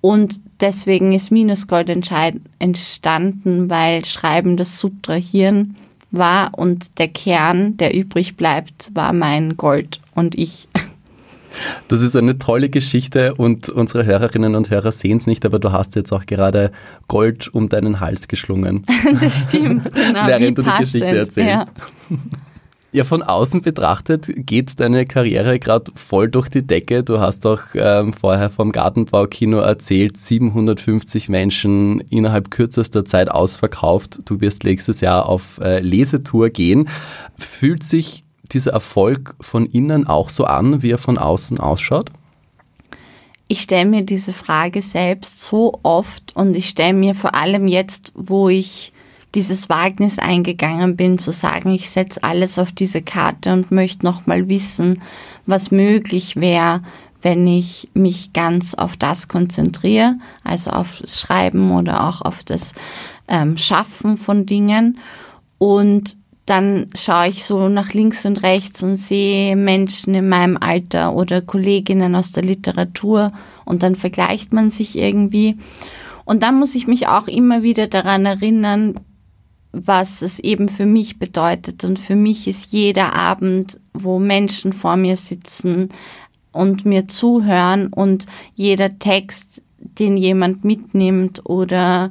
Und 0.00 0.40
deswegen 0.60 1.12
ist 1.12 1.32
Minusgold 1.32 1.90
entstanden, 1.90 3.70
weil 3.70 4.04
Schreiben 4.04 4.56
das 4.56 4.78
Subtrahieren 4.78 5.76
war 6.12 6.56
und 6.56 6.98
der 6.98 7.08
Kern, 7.08 7.76
der 7.76 7.94
übrig 7.94 8.36
bleibt, 8.36 8.90
war 8.94 9.12
mein 9.12 9.56
Gold 9.56 10.00
und 10.14 10.36
ich. 10.38 10.68
Das 11.88 12.02
ist 12.02 12.16
eine 12.16 12.38
tolle 12.38 12.68
Geschichte 12.68 13.34
und 13.34 13.68
unsere 13.68 14.04
Hörerinnen 14.04 14.54
und 14.54 14.70
Hörer 14.70 14.92
sehen 14.92 15.18
es 15.18 15.26
nicht, 15.26 15.44
aber 15.44 15.58
du 15.58 15.72
hast 15.72 15.96
jetzt 15.96 16.12
auch 16.12 16.26
gerade 16.26 16.72
Gold 17.06 17.52
um 17.52 17.68
deinen 17.68 18.00
Hals 18.00 18.28
geschlungen. 18.28 18.84
das 19.20 19.44
stimmt, 19.44 19.94
genau. 19.94 20.26
Während 20.26 20.58
du 20.58 20.62
die 20.62 20.78
Geschichte 20.78 21.16
erzählst. 21.16 21.64
Ja. 22.10 22.16
Ja, 22.90 23.04
von 23.04 23.22
außen 23.22 23.60
betrachtet 23.60 24.30
geht 24.46 24.80
deine 24.80 25.04
Karriere 25.04 25.58
gerade 25.58 25.92
voll 25.94 26.30
durch 26.30 26.48
die 26.48 26.66
Decke. 26.66 27.04
Du 27.04 27.20
hast 27.20 27.44
auch 27.44 27.60
ähm, 27.74 28.14
vorher 28.14 28.48
vom 28.48 28.72
Gartenbaukino 28.72 29.58
erzählt, 29.58 30.16
750 30.16 31.28
Menschen 31.28 32.00
innerhalb 32.08 32.50
kürzester 32.50 33.04
Zeit 33.04 33.30
ausverkauft. 33.30 34.20
Du 34.24 34.40
wirst 34.40 34.64
nächstes 34.64 35.02
Jahr 35.02 35.28
auf 35.28 35.60
äh, 35.60 35.80
Lesetour 35.80 36.48
gehen. 36.48 36.88
Fühlt 37.36 37.82
sich 37.82 38.24
dieser 38.52 38.72
Erfolg 38.72 39.34
von 39.40 39.66
innen 39.66 40.06
auch 40.06 40.30
so 40.30 40.44
an, 40.44 40.82
wie 40.82 40.90
er 40.90 40.98
von 40.98 41.18
außen 41.18 41.58
ausschaut? 41.58 42.10
Ich 43.46 43.62
stelle 43.62 43.86
mir 43.86 44.04
diese 44.04 44.32
Frage 44.32 44.82
selbst 44.82 45.42
so 45.42 45.80
oft 45.82 46.36
und 46.36 46.54
ich 46.54 46.68
stelle 46.68 46.92
mir 46.92 47.14
vor 47.14 47.34
allem 47.34 47.66
jetzt, 47.66 48.12
wo 48.14 48.48
ich 48.48 48.92
dieses 49.34 49.68
Wagnis 49.68 50.18
eingegangen 50.18 50.96
bin, 50.96 51.18
zu 51.18 51.32
sagen, 51.32 51.70
ich 51.70 51.90
setze 51.90 52.22
alles 52.22 52.58
auf 52.58 52.72
diese 52.72 53.02
Karte 53.02 53.52
und 53.52 53.70
möchte 53.70 54.04
nochmal 54.04 54.48
wissen, 54.48 55.02
was 55.46 55.70
möglich 55.70 56.36
wäre, 56.36 56.82
wenn 57.22 57.46
ich 57.46 57.88
mich 57.94 58.32
ganz 58.32 58.74
auf 58.74 58.96
das 58.96 59.28
konzentriere, 59.28 60.16
also 60.44 60.70
auf 60.70 60.98
das 61.00 61.20
Schreiben 61.20 61.72
oder 61.72 62.08
auch 62.08 62.22
auf 62.22 62.44
das 62.44 62.74
ähm, 63.26 63.56
Schaffen 63.56 64.16
von 64.16 64.46
Dingen. 64.46 64.98
Und 65.58 66.16
dann 66.48 66.90
schaue 66.94 67.28
ich 67.28 67.44
so 67.44 67.68
nach 67.68 67.92
links 67.92 68.24
und 68.24 68.42
rechts 68.42 68.82
und 68.82 68.96
sehe 68.96 69.54
Menschen 69.54 70.14
in 70.14 70.28
meinem 70.28 70.56
Alter 70.56 71.14
oder 71.14 71.42
Kolleginnen 71.42 72.14
aus 72.14 72.32
der 72.32 72.42
Literatur 72.42 73.32
und 73.64 73.82
dann 73.82 73.96
vergleicht 73.96 74.52
man 74.52 74.70
sich 74.70 74.96
irgendwie. 74.96 75.58
Und 76.24 76.42
dann 76.42 76.58
muss 76.58 76.74
ich 76.74 76.86
mich 76.86 77.06
auch 77.06 77.28
immer 77.28 77.62
wieder 77.62 77.86
daran 77.86 78.24
erinnern, 78.24 79.00
was 79.72 80.22
es 80.22 80.38
eben 80.38 80.68
für 80.68 80.86
mich 80.86 81.18
bedeutet. 81.18 81.84
Und 81.84 81.98
für 81.98 82.16
mich 82.16 82.48
ist 82.48 82.72
jeder 82.72 83.14
Abend, 83.14 83.78
wo 83.92 84.18
Menschen 84.18 84.72
vor 84.72 84.96
mir 84.96 85.16
sitzen 85.16 85.90
und 86.52 86.86
mir 86.86 87.08
zuhören 87.08 87.88
und 87.88 88.26
jeder 88.54 88.98
Text, 88.98 89.62
den 89.78 90.16
jemand 90.16 90.64
mitnimmt 90.64 91.42
oder 91.44 92.10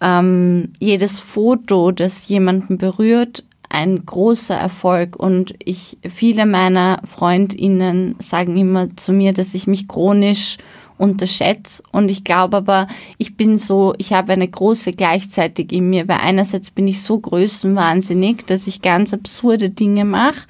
ähm, 0.00 0.72
jedes 0.78 1.20
Foto, 1.20 1.90
das 1.90 2.28
jemanden 2.28 2.78
berührt, 2.78 3.44
ein 3.68 4.04
großer 4.04 4.54
Erfolg. 4.54 5.16
Und 5.16 5.54
ich, 5.58 5.98
viele 6.08 6.46
meiner 6.46 7.00
Freundinnen 7.04 8.16
sagen 8.18 8.56
immer 8.56 8.96
zu 8.96 9.12
mir, 9.12 9.32
dass 9.32 9.54
ich 9.54 9.66
mich 9.66 9.88
chronisch 9.88 10.58
unterschätze. 10.98 11.82
Und 11.92 12.10
ich 12.10 12.24
glaube 12.24 12.56
aber, 12.56 12.86
ich 13.18 13.36
bin 13.36 13.58
so, 13.58 13.94
ich 13.98 14.12
habe 14.12 14.32
eine 14.32 14.48
große 14.48 14.92
gleichzeitig 14.92 15.72
in 15.72 15.90
mir, 15.90 16.08
weil 16.08 16.18
einerseits 16.18 16.70
bin 16.70 16.88
ich 16.88 17.02
so 17.02 17.18
größenwahnsinnig, 17.18 18.46
dass 18.46 18.66
ich 18.66 18.82
ganz 18.82 19.12
absurde 19.12 19.70
Dinge 19.70 20.04
mache 20.04 20.46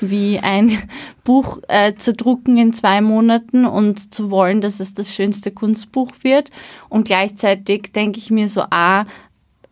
wie 0.00 0.38
ein 0.38 0.78
Buch 1.24 1.58
äh, 1.68 1.94
zu 1.94 2.12
drucken 2.12 2.56
in 2.56 2.72
zwei 2.72 3.00
Monaten 3.00 3.66
und 3.66 4.12
zu 4.12 4.30
wollen, 4.30 4.60
dass 4.60 4.80
es 4.80 4.94
das 4.94 5.14
schönste 5.14 5.50
Kunstbuch 5.50 6.12
wird. 6.22 6.50
Und 6.88 7.06
gleichzeitig 7.06 7.92
denke 7.92 8.18
ich 8.18 8.30
mir 8.30 8.48
so, 8.48 8.62
ah, 8.70 9.04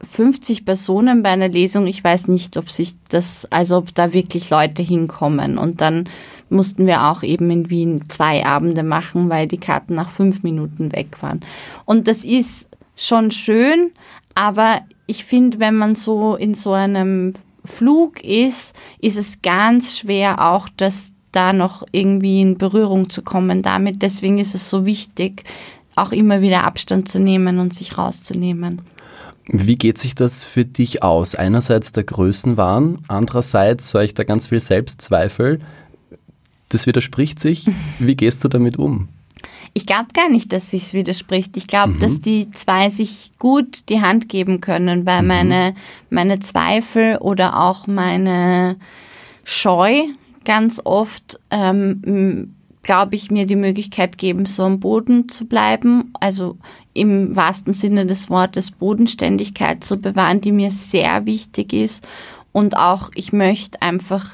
50 0.00 0.64
Personen 0.64 1.22
bei 1.22 1.30
einer 1.30 1.48
Lesung, 1.48 1.86
ich 1.86 2.02
weiß 2.02 2.28
nicht, 2.28 2.56
ob 2.56 2.70
sich 2.70 2.94
das, 3.08 3.46
also 3.50 3.78
ob 3.78 3.94
da 3.94 4.12
wirklich 4.12 4.50
Leute 4.50 4.82
hinkommen. 4.82 5.58
Und 5.58 5.80
dann 5.80 6.08
mussten 6.50 6.86
wir 6.86 7.04
auch 7.08 7.22
eben 7.22 7.50
in 7.50 7.70
Wien 7.70 8.04
zwei 8.08 8.46
Abende 8.46 8.82
machen, 8.82 9.28
weil 9.28 9.48
die 9.48 9.58
Karten 9.58 9.94
nach 9.94 10.10
fünf 10.10 10.42
Minuten 10.42 10.92
weg 10.92 11.22
waren. 11.22 11.40
Und 11.84 12.08
das 12.08 12.24
ist 12.24 12.68
schon 12.96 13.30
schön, 13.30 13.90
aber 14.34 14.82
ich 15.06 15.24
finde, 15.24 15.58
wenn 15.58 15.76
man 15.76 15.94
so 15.94 16.36
in 16.36 16.54
so 16.54 16.72
einem 16.72 17.34
Flug 17.64 18.22
ist, 18.22 18.74
ist 19.00 19.16
es 19.16 19.42
ganz 19.42 19.98
schwer 19.98 20.46
auch, 20.46 20.68
dass 20.76 21.12
da 21.32 21.52
noch 21.52 21.84
irgendwie 21.92 22.40
in 22.40 22.56
Berührung 22.56 23.10
zu 23.10 23.22
kommen 23.22 23.62
damit. 23.62 24.02
Deswegen 24.02 24.38
ist 24.38 24.54
es 24.54 24.70
so 24.70 24.86
wichtig, 24.86 25.44
auch 25.94 26.12
immer 26.12 26.40
wieder 26.40 26.64
Abstand 26.64 27.08
zu 27.08 27.20
nehmen 27.20 27.58
und 27.58 27.74
sich 27.74 27.98
rauszunehmen. 27.98 28.82
Wie 29.50 29.76
geht 29.76 29.96
sich 29.96 30.14
das 30.14 30.44
für 30.44 30.66
dich 30.66 31.02
aus? 31.02 31.34
Einerseits 31.34 31.92
der 31.92 32.04
Größenwahn, 32.04 32.98
andererseits 33.08 33.94
höre 33.94 34.02
ich 34.02 34.12
da 34.12 34.24
ganz 34.24 34.48
viel 34.48 34.60
Selbstzweifel. 34.60 35.60
Das 36.68 36.86
widerspricht 36.86 37.40
sich. 37.40 37.66
Wie 37.98 38.14
gehst 38.14 38.44
du 38.44 38.48
damit 38.48 38.76
um? 38.76 39.08
Ich 39.72 39.86
glaube 39.86 40.08
gar 40.12 40.28
nicht, 40.28 40.52
dass 40.52 40.70
sich's 40.70 40.92
widerspricht. 40.92 41.56
Ich 41.56 41.66
glaube, 41.66 41.94
mhm. 41.94 42.00
dass 42.00 42.20
die 42.20 42.50
zwei 42.50 42.90
sich 42.90 43.32
gut 43.38 43.88
die 43.88 44.02
Hand 44.02 44.28
geben 44.28 44.60
können, 44.60 45.06
weil 45.06 45.22
mhm. 45.22 45.28
meine, 45.28 45.74
meine 46.10 46.40
Zweifel 46.40 47.16
oder 47.16 47.58
auch 47.58 47.86
meine 47.86 48.76
Scheu 49.44 50.02
ganz 50.44 50.80
oft 50.84 51.40
ähm, 51.50 52.54
glaube 52.88 53.16
ich, 53.16 53.30
mir 53.30 53.46
die 53.46 53.54
Möglichkeit 53.54 54.16
geben, 54.16 54.46
so 54.46 54.62
am 54.64 54.80
Boden 54.80 55.28
zu 55.28 55.44
bleiben, 55.44 56.10
also 56.20 56.56
im 56.98 57.36
wahrsten 57.36 57.72
Sinne 57.72 58.06
des 58.06 58.30
Wortes 58.30 58.70
Bodenständigkeit 58.70 59.84
zu 59.84 59.98
bewahren, 59.98 60.40
die 60.40 60.52
mir 60.52 60.70
sehr 60.70 61.26
wichtig 61.26 61.72
ist. 61.72 62.06
Und 62.52 62.76
auch, 62.76 63.10
ich 63.14 63.32
möchte 63.32 63.80
einfach 63.82 64.24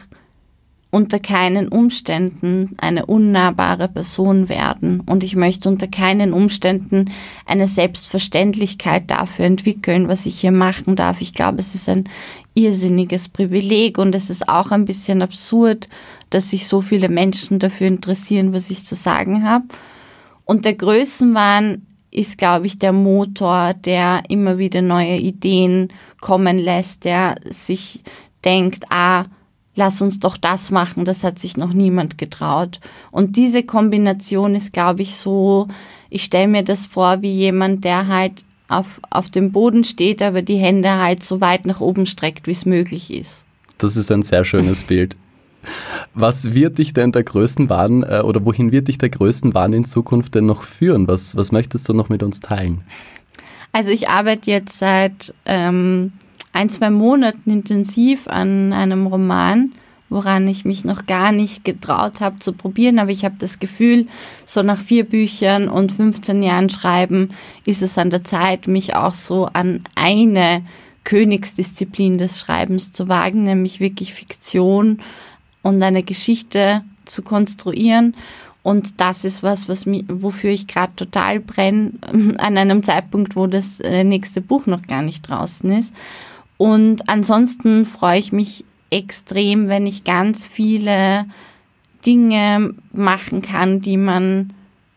unter 0.95 1.19
keinen 1.19 1.67
Umständen 1.67 2.77
eine 2.77 3.07
unnahbare 3.07 3.89
Person 3.89 4.49
werden. 4.49 5.01
Und 5.01 5.25
ich 5.25 5.35
möchte 5.35 5.69
unter 5.69 5.89
keinen 5.89 6.33
Umständen 6.33 7.11
eine 7.47 7.67
Selbstverständlichkeit 7.67 9.11
dafür 9.11 9.47
entwickeln, 9.47 10.07
was 10.07 10.25
ich 10.25 10.41
hier 10.41 10.53
machen 10.53 10.95
darf. 10.95 11.21
Ich 11.21 11.33
glaube, 11.33 11.59
es 11.59 11.75
ist 11.75 11.89
ein 11.89 12.09
irrsinniges 12.55 13.29
Privileg 13.29 13.99
und 13.99 14.15
es 14.15 14.31
ist 14.31 14.49
auch 14.49 14.71
ein 14.71 14.85
bisschen 14.85 15.21
absurd, 15.21 15.89
dass 16.31 16.51
sich 16.51 16.69
so 16.69 16.81
viele 16.81 17.09
Menschen 17.09 17.59
dafür 17.59 17.89
interessieren, 17.89 18.53
was 18.53 18.71
ich 18.71 18.85
zu 18.85 18.95
sagen 18.95 19.43
habe. 19.43 19.65
Und 20.45 20.65
der 20.65 20.75
Größenwahn 20.75 21.83
ist, 22.15 22.39
glaube 22.39 22.67
ich, 22.67 22.79
der 22.79 22.93
Motor, 22.93 23.75
der 23.75 24.23
immer 24.29 24.57
wieder 24.59 24.81
neue 24.83 25.17
Ideen 25.17 25.89
kommen 26.21 26.59
lässt, 26.59 27.05
der 27.05 27.35
sich 27.51 28.01
denkt, 28.45 28.85
ah, 28.91 29.27
lass 29.75 30.01
uns 30.01 30.21
doch 30.21 30.37
das 30.37 30.71
machen, 30.71 31.05
das 31.05 31.25
hat 31.25 31.39
sich 31.39 31.57
noch 31.57 31.73
niemand 31.73 32.17
getraut. 32.17 32.81
Und 33.11 33.37
diese 33.37 33.65
Kombination 33.65 34.55
ist, 34.55 34.73
glaube 34.73 35.03
ich, 35.03 35.17
so, 35.17 35.67
ich 36.09 36.23
stelle 36.23 36.49
mir 36.49 36.63
das 36.63 36.87
vor 36.87 37.21
wie 37.23 37.33
jemand, 37.33 37.85
der 37.85 38.07
halt 38.07 38.45
auf, 38.69 39.01
auf 39.11 39.29
dem 39.29 39.51
Boden 39.51 39.83
steht, 39.83 40.23
aber 40.23 40.43
die 40.43 40.57
Hände 40.57 40.97
halt 40.99 41.25
so 41.25 41.41
weit 41.41 41.67
nach 41.67 41.81
oben 41.81 42.07
streckt, 42.07 42.47
wie 42.47 42.53
es 42.53 42.65
möglich 42.65 43.13
ist. 43.13 43.45
Das 43.79 43.97
ist 43.97 44.11
ein 44.13 44.23
sehr 44.23 44.45
schönes 44.45 44.85
Bild. 44.85 45.17
Was 46.15 46.55
wird 46.55 46.79
dich 46.79 46.93
denn 46.93 47.13
der 47.13 47.25
größten 47.25 47.69
Wahn 47.69 48.03
äh, 48.03 48.21
oder 48.25 48.45
wohin 48.45 48.73
wird 48.73 48.89
dich 48.89 48.99
der 48.99 49.11
größten 49.11 49.55
Wahn 49.55 49.73
in 49.73 49.85
Zukunft 49.85 50.35
denn 50.35 50.47
noch 50.47 50.63
führen? 50.63 51.09
Was, 51.09 51.37
was 51.37 51.53
möchtest 51.53 51.89
du 51.89 51.93
noch 51.93 52.09
mit 52.09 52.23
uns 52.23 52.41
teilen? 52.41 52.83
Also 53.73 53.91
ich 53.91 54.09
arbeite 54.09 54.51
jetzt 54.51 54.79
seit 54.79 55.35
ähm, 55.47 56.13
ein, 56.53 56.69
zwei 56.69 56.91
Monaten 56.91 57.51
intensiv 57.51 58.29
an 58.29 58.73
einem 58.73 59.09
Roman, 59.09 59.73
woran 60.09 60.47
ich 60.47 60.65
mich 60.65 60.85
noch 60.85 61.07
gar 61.07 61.33
nicht 61.33 61.65
getraut 61.65 62.21
habe 62.21 62.39
zu 62.39 62.53
probieren, 62.53 63.01
aber 63.01 63.11
ich 63.11 63.25
habe 63.25 63.35
das 63.39 63.59
Gefühl, 63.59 64.07
so 64.45 64.63
nach 64.63 64.81
vier 64.81 65.05
Büchern 65.05 65.69
und 65.69 65.93
15 65.93 66.43
Jahren 66.43 66.71
Schreiben 66.71 67.31
ist 67.65 67.83
es 67.83 67.99
an 67.99 68.11
der 68.11 68.23
Zeit, 68.23 68.69
mich 68.69 68.95
auch 68.95 69.13
so 69.13 69.47
an 69.53 69.83
eine 69.97 70.63
Königsdisziplin 71.03 72.17
des 72.17 72.39
Schreibens 72.39 72.93
zu 72.93 73.09
wagen, 73.09 73.43
nämlich 73.43 73.81
wirklich 73.81 74.15
Fiktion 74.15 75.01
und 75.65 75.83
eine 75.83 76.05
Geschichte 76.05 76.83
zu 77.05 77.23
konstruieren. 77.23 78.15
Und 78.63 79.01
das 79.01 79.25
ist 79.25 79.43
was, 79.43 79.69
was 79.69 79.85
mich, 79.85 80.05
wofür 80.09 80.51
ich 80.51 80.69
gerade 80.69 80.95
total 80.95 81.41
brenne, 81.41 81.93
an 82.39 82.57
einem 82.57 82.85
Zeitpunkt, 82.85 83.35
wo 83.35 83.49
das 83.49 83.81
äh, 83.81 84.05
nächste 84.05 84.41
Buch 84.41 84.67
noch 84.67 84.83
gar 84.83 85.03
nicht 85.03 85.29
draußen 85.29 85.69
ist. 85.71 85.93
Und 86.57 87.09
ansonsten 87.09 87.85
freue 87.85 88.21
ich 88.21 88.31
mich 88.31 88.65
extrem, 88.91 89.69
wenn 89.69 89.87
ich 89.87 90.05
ganz 90.05 90.47
viele 90.47 91.27
Dinge 92.07 92.75
machen 92.93 93.43
kann, 93.43 93.81
die 93.81 93.97
man 93.97 94.53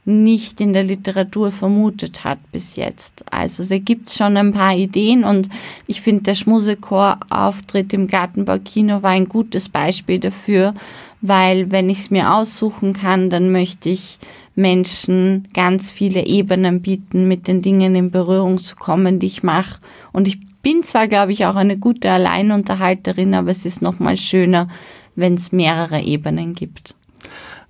nicht 0.08 0.62
in 0.62 0.72
der 0.72 0.84
Literatur 0.84 1.52
vermutet 1.52 2.24
hat 2.24 2.40
bis 2.54 2.78
jetzt. 2.78 3.26
Also 3.30 3.66
da 3.66 3.78
gibt 3.78 4.08
es 4.08 4.16
schon 4.16 4.38
ein 4.38 4.54
paar 4.54 4.74
Ideen 4.74 5.26
und 5.26 5.50
ich 5.86 6.00
finde, 6.00 6.24
der 6.24 6.36
Schmusechor-Auftritt 6.36 7.94
im 7.94 8.08
Gartenbaukino 8.08 9.04
war 9.04 9.12
ein 9.12 9.28
gutes 9.28 9.68
Beispiel 9.68 10.20
dafür, 10.20 10.74
weil 11.20 11.72
wenn 11.72 11.90
ich 11.90 12.00
es 12.00 12.12
mir 12.12 12.34
aussuchen 12.34 12.94
kann, 12.94 13.30
dann 13.30 13.52
möchte 13.52 13.90
ich 13.90 14.18
Menschen 14.56 15.48
ganz 15.54 15.92
viele 15.92 16.26
Ebenen 16.26 16.82
bieten, 16.82 17.28
mit 17.28 17.48
den 17.48 17.62
Dingen 17.62 17.94
in 17.94 18.10
Berührung 18.10 18.58
zu 18.58 18.76
kommen, 18.78 19.20
die 19.20 19.28
ich 19.28 19.44
mache. 19.44 19.80
Und 20.14 20.28
ich 20.28 20.40
bin 20.62 20.84
zwar, 20.84 21.08
glaube 21.08 21.34
ich, 21.34 21.46
auch 21.46 21.56
eine 21.56 21.78
gute 21.78 22.10
Alleinunterhalterin, 22.12 23.34
aber 23.34 23.52
es 23.52 23.66
ist 23.66 23.82
noch 23.82 24.00
mal 24.00 24.18
schöner, 24.18 24.70
wenn 25.16 25.36
es 25.36 25.52
mehrere 25.52 26.02
Ebenen 26.02 26.56
gibt. 26.56 26.97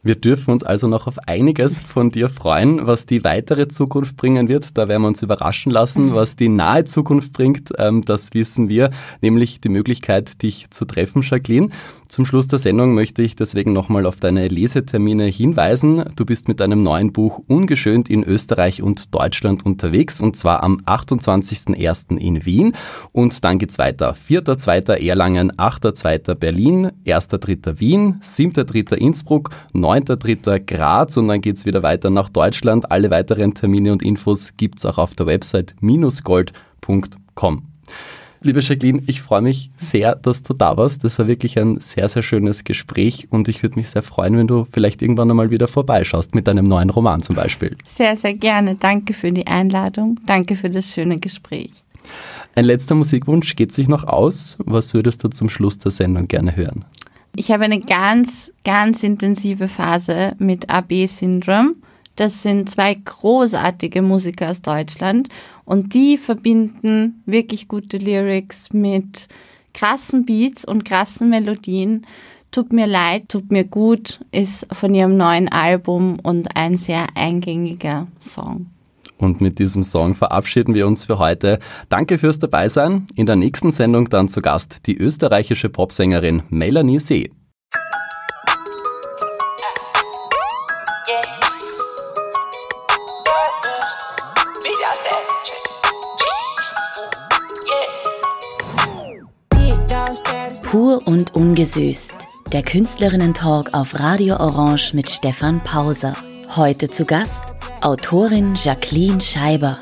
Wir 0.07 0.15
dürfen 0.15 0.51
uns 0.51 0.63
also 0.63 0.87
noch 0.87 1.05
auf 1.07 1.19
einiges 1.27 1.81
von 1.81 2.11
dir 2.11 2.29
freuen, 2.29 2.87
was 2.87 3.07
die 3.07 3.25
weitere 3.25 3.67
Zukunft 3.67 4.15
bringen 4.15 4.47
wird. 4.47 4.77
Da 4.77 4.87
werden 4.87 5.01
wir 5.01 5.09
uns 5.09 5.21
überraschen 5.21 5.69
lassen. 5.69 6.15
Was 6.15 6.37
die 6.37 6.47
nahe 6.47 6.85
Zukunft 6.85 7.33
bringt, 7.33 7.73
ähm, 7.77 8.03
das 8.05 8.33
wissen 8.33 8.69
wir, 8.69 8.91
nämlich 9.19 9.59
die 9.59 9.67
Möglichkeit, 9.67 10.41
dich 10.43 10.71
zu 10.71 10.85
treffen, 10.85 11.23
Jacqueline. 11.23 11.71
Zum 12.07 12.25
Schluss 12.25 12.47
der 12.47 12.57
Sendung 12.57 12.93
möchte 12.93 13.21
ich 13.21 13.35
deswegen 13.35 13.73
nochmal 13.73 14.05
auf 14.05 14.15
deine 14.15 14.47
Lesetermine 14.47 15.25
hinweisen. 15.25 16.05
Du 16.15 16.25
bist 16.25 16.47
mit 16.47 16.61
deinem 16.61 16.81
neuen 16.81 17.11
Buch 17.11 17.41
Ungeschönt 17.47 18.09
in 18.09 18.23
Österreich 18.23 18.81
und 18.81 19.13
Deutschland 19.13 19.65
unterwegs 19.65 20.21
und 20.21 20.37
zwar 20.37 20.63
am 20.63 20.79
28.01. 20.85 22.17
in 22.17 22.45
Wien 22.45 22.73
und 23.11 23.43
dann 23.43 23.59
geht's 23.59 23.77
weiter. 23.77 24.15
4.2. 24.15 25.05
Erlangen, 25.05 25.51
8.2. 25.51 26.35
Berlin, 26.35 26.91
1.3. 27.05 27.81
Wien, 27.81 28.21
7.3. 28.23 28.95
Innsbruck, 28.95 29.49
9.3. 30.05 30.59
Graz 30.59 31.17
und 31.17 31.27
dann 31.27 31.41
geht's 31.41 31.65
wieder 31.65 31.83
weiter 31.83 32.09
nach 32.09 32.29
Deutschland. 32.29 32.91
Alle 32.91 33.09
weiteren 33.09 33.53
Termine 33.53 33.91
und 33.91 34.03
Infos 34.03 34.53
gibt's 34.57 34.85
auch 34.85 34.97
auf 34.97 35.15
der 35.15 35.25
Website 35.25 35.75
minusgold.com. 35.79 37.63
Liebe 38.43 38.59
Jacqueline, 38.59 39.01
ich 39.07 39.21
freue 39.21 39.41
mich 39.41 39.71
sehr, 39.75 40.15
dass 40.15 40.43
du 40.43 40.53
da 40.53 40.77
warst. 40.77 41.03
Das 41.03 41.17
war 41.17 41.27
wirklich 41.27 41.57
ein 41.57 41.79
sehr, 41.79 42.07
sehr 42.07 42.21
schönes 42.21 42.63
Gespräch 42.63 43.27
und 43.31 43.49
ich 43.49 43.63
würde 43.63 43.79
mich 43.79 43.89
sehr 43.89 44.03
freuen, 44.03 44.37
wenn 44.37 44.47
du 44.47 44.67
vielleicht 44.71 45.01
irgendwann 45.01 45.29
einmal 45.31 45.49
wieder 45.49 45.67
vorbeischaust 45.67 46.35
mit 46.35 46.47
deinem 46.47 46.65
neuen 46.65 46.91
Roman 46.91 47.23
zum 47.23 47.35
Beispiel. 47.35 47.75
Sehr, 47.83 48.15
sehr 48.15 48.35
gerne. 48.35 48.75
Danke 48.75 49.13
für 49.13 49.31
die 49.31 49.47
Einladung. 49.47 50.19
Danke 50.27 50.55
für 50.55 50.69
das 50.69 50.93
schöne 50.93 51.19
Gespräch. 51.19 51.71
Ein 52.55 52.65
letzter 52.65 52.95
Musikwunsch 52.95 53.55
geht 53.55 53.71
sich 53.71 53.87
noch 53.87 54.03
aus. 54.03 54.57
Was 54.65 54.93
würdest 54.93 55.23
du 55.23 55.29
zum 55.29 55.49
Schluss 55.49 55.79
der 55.79 55.91
Sendung 55.91 56.27
gerne 56.27 56.55
hören? 56.55 56.85
Ich 57.39 57.51
habe 57.51 57.65
eine 57.65 57.79
ganz, 57.79 58.51
ganz 58.63 59.03
intensive 59.03 59.67
Phase 59.67 60.33
mit 60.39 60.71
AB-Syndrom. 60.71 61.75
Das 62.15 62.41
sind 62.41 62.67
zwei 62.67 62.95
großartige 62.95 64.01
Musiker 64.01 64.49
aus 64.49 64.63
Deutschland 64.63 65.29
und 65.63 65.93
die 65.93 66.17
verbinden 66.17 67.21
wirklich 67.27 67.67
gute 67.67 67.99
Lyrics 67.99 68.73
mit 68.73 69.27
krassen 69.75 70.25
Beats 70.25 70.65
und 70.65 70.83
krassen 70.83 71.29
Melodien. 71.29 72.07
Tut 72.49 72.73
mir 72.73 72.87
leid, 72.87 73.29
tut 73.29 73.51
mir 73.51 73.65
gut 73.65 74.19
ist 74.31 74.65
von 74.73 74.95
ihrem 74.95 75.15
neuen 75.15 75.47
Album 75.47 76.17
und 76.23 76.55
ein 76.55 76.75
sehr 76.75 77.05
eingängiger 77.13 78.07
Song. 78.19 78.65
Und 79.17 79.41
mit 79.41 79.59
diesem 79.59 79.83
Song 79.83 80.15
verabschieden 80.15 80.75
wir 80.75 80.87
uns 80.87 81.05
für 81.05 81.19
heute. 81.19 81.59
Danke 81.89 82.17
fürs 82.17 82.39
Dabeisein. 82.39 83.07
In 83.15 83.25
der 83.25 83.35
nächsten 83.35 83.71
Sendung 83.71 84.09
dann 84.09 84.29
zu 84.29 84.41
Gast 84.41 84.85
die 84.87 84.97
österreichische 84.97 85.69
Popsängerin 85.69 86.43
Melanie 86.49 86.99
See. 86.99 87.31
Pur 100.69 101.01
und 101.07 101.33
ungesüßt. 101.33 102.15
Der 102.51 102.61
Künstlerinnen-Talk 102.61 103.73
auf 103.73 103.99
Radio 103.99 104.35
Orange 104.35 104.93
mit 104.93 105.09
Stefan 105.09 105.59
Pauser. 105.61 106.13
Heute 106.55 106.89
zu 106.89 107.05
Gast 107.05 107.56
Autorin 107.81 108.55
Jacqueline 108.55 109.21
Scheiber. 109.21 109.79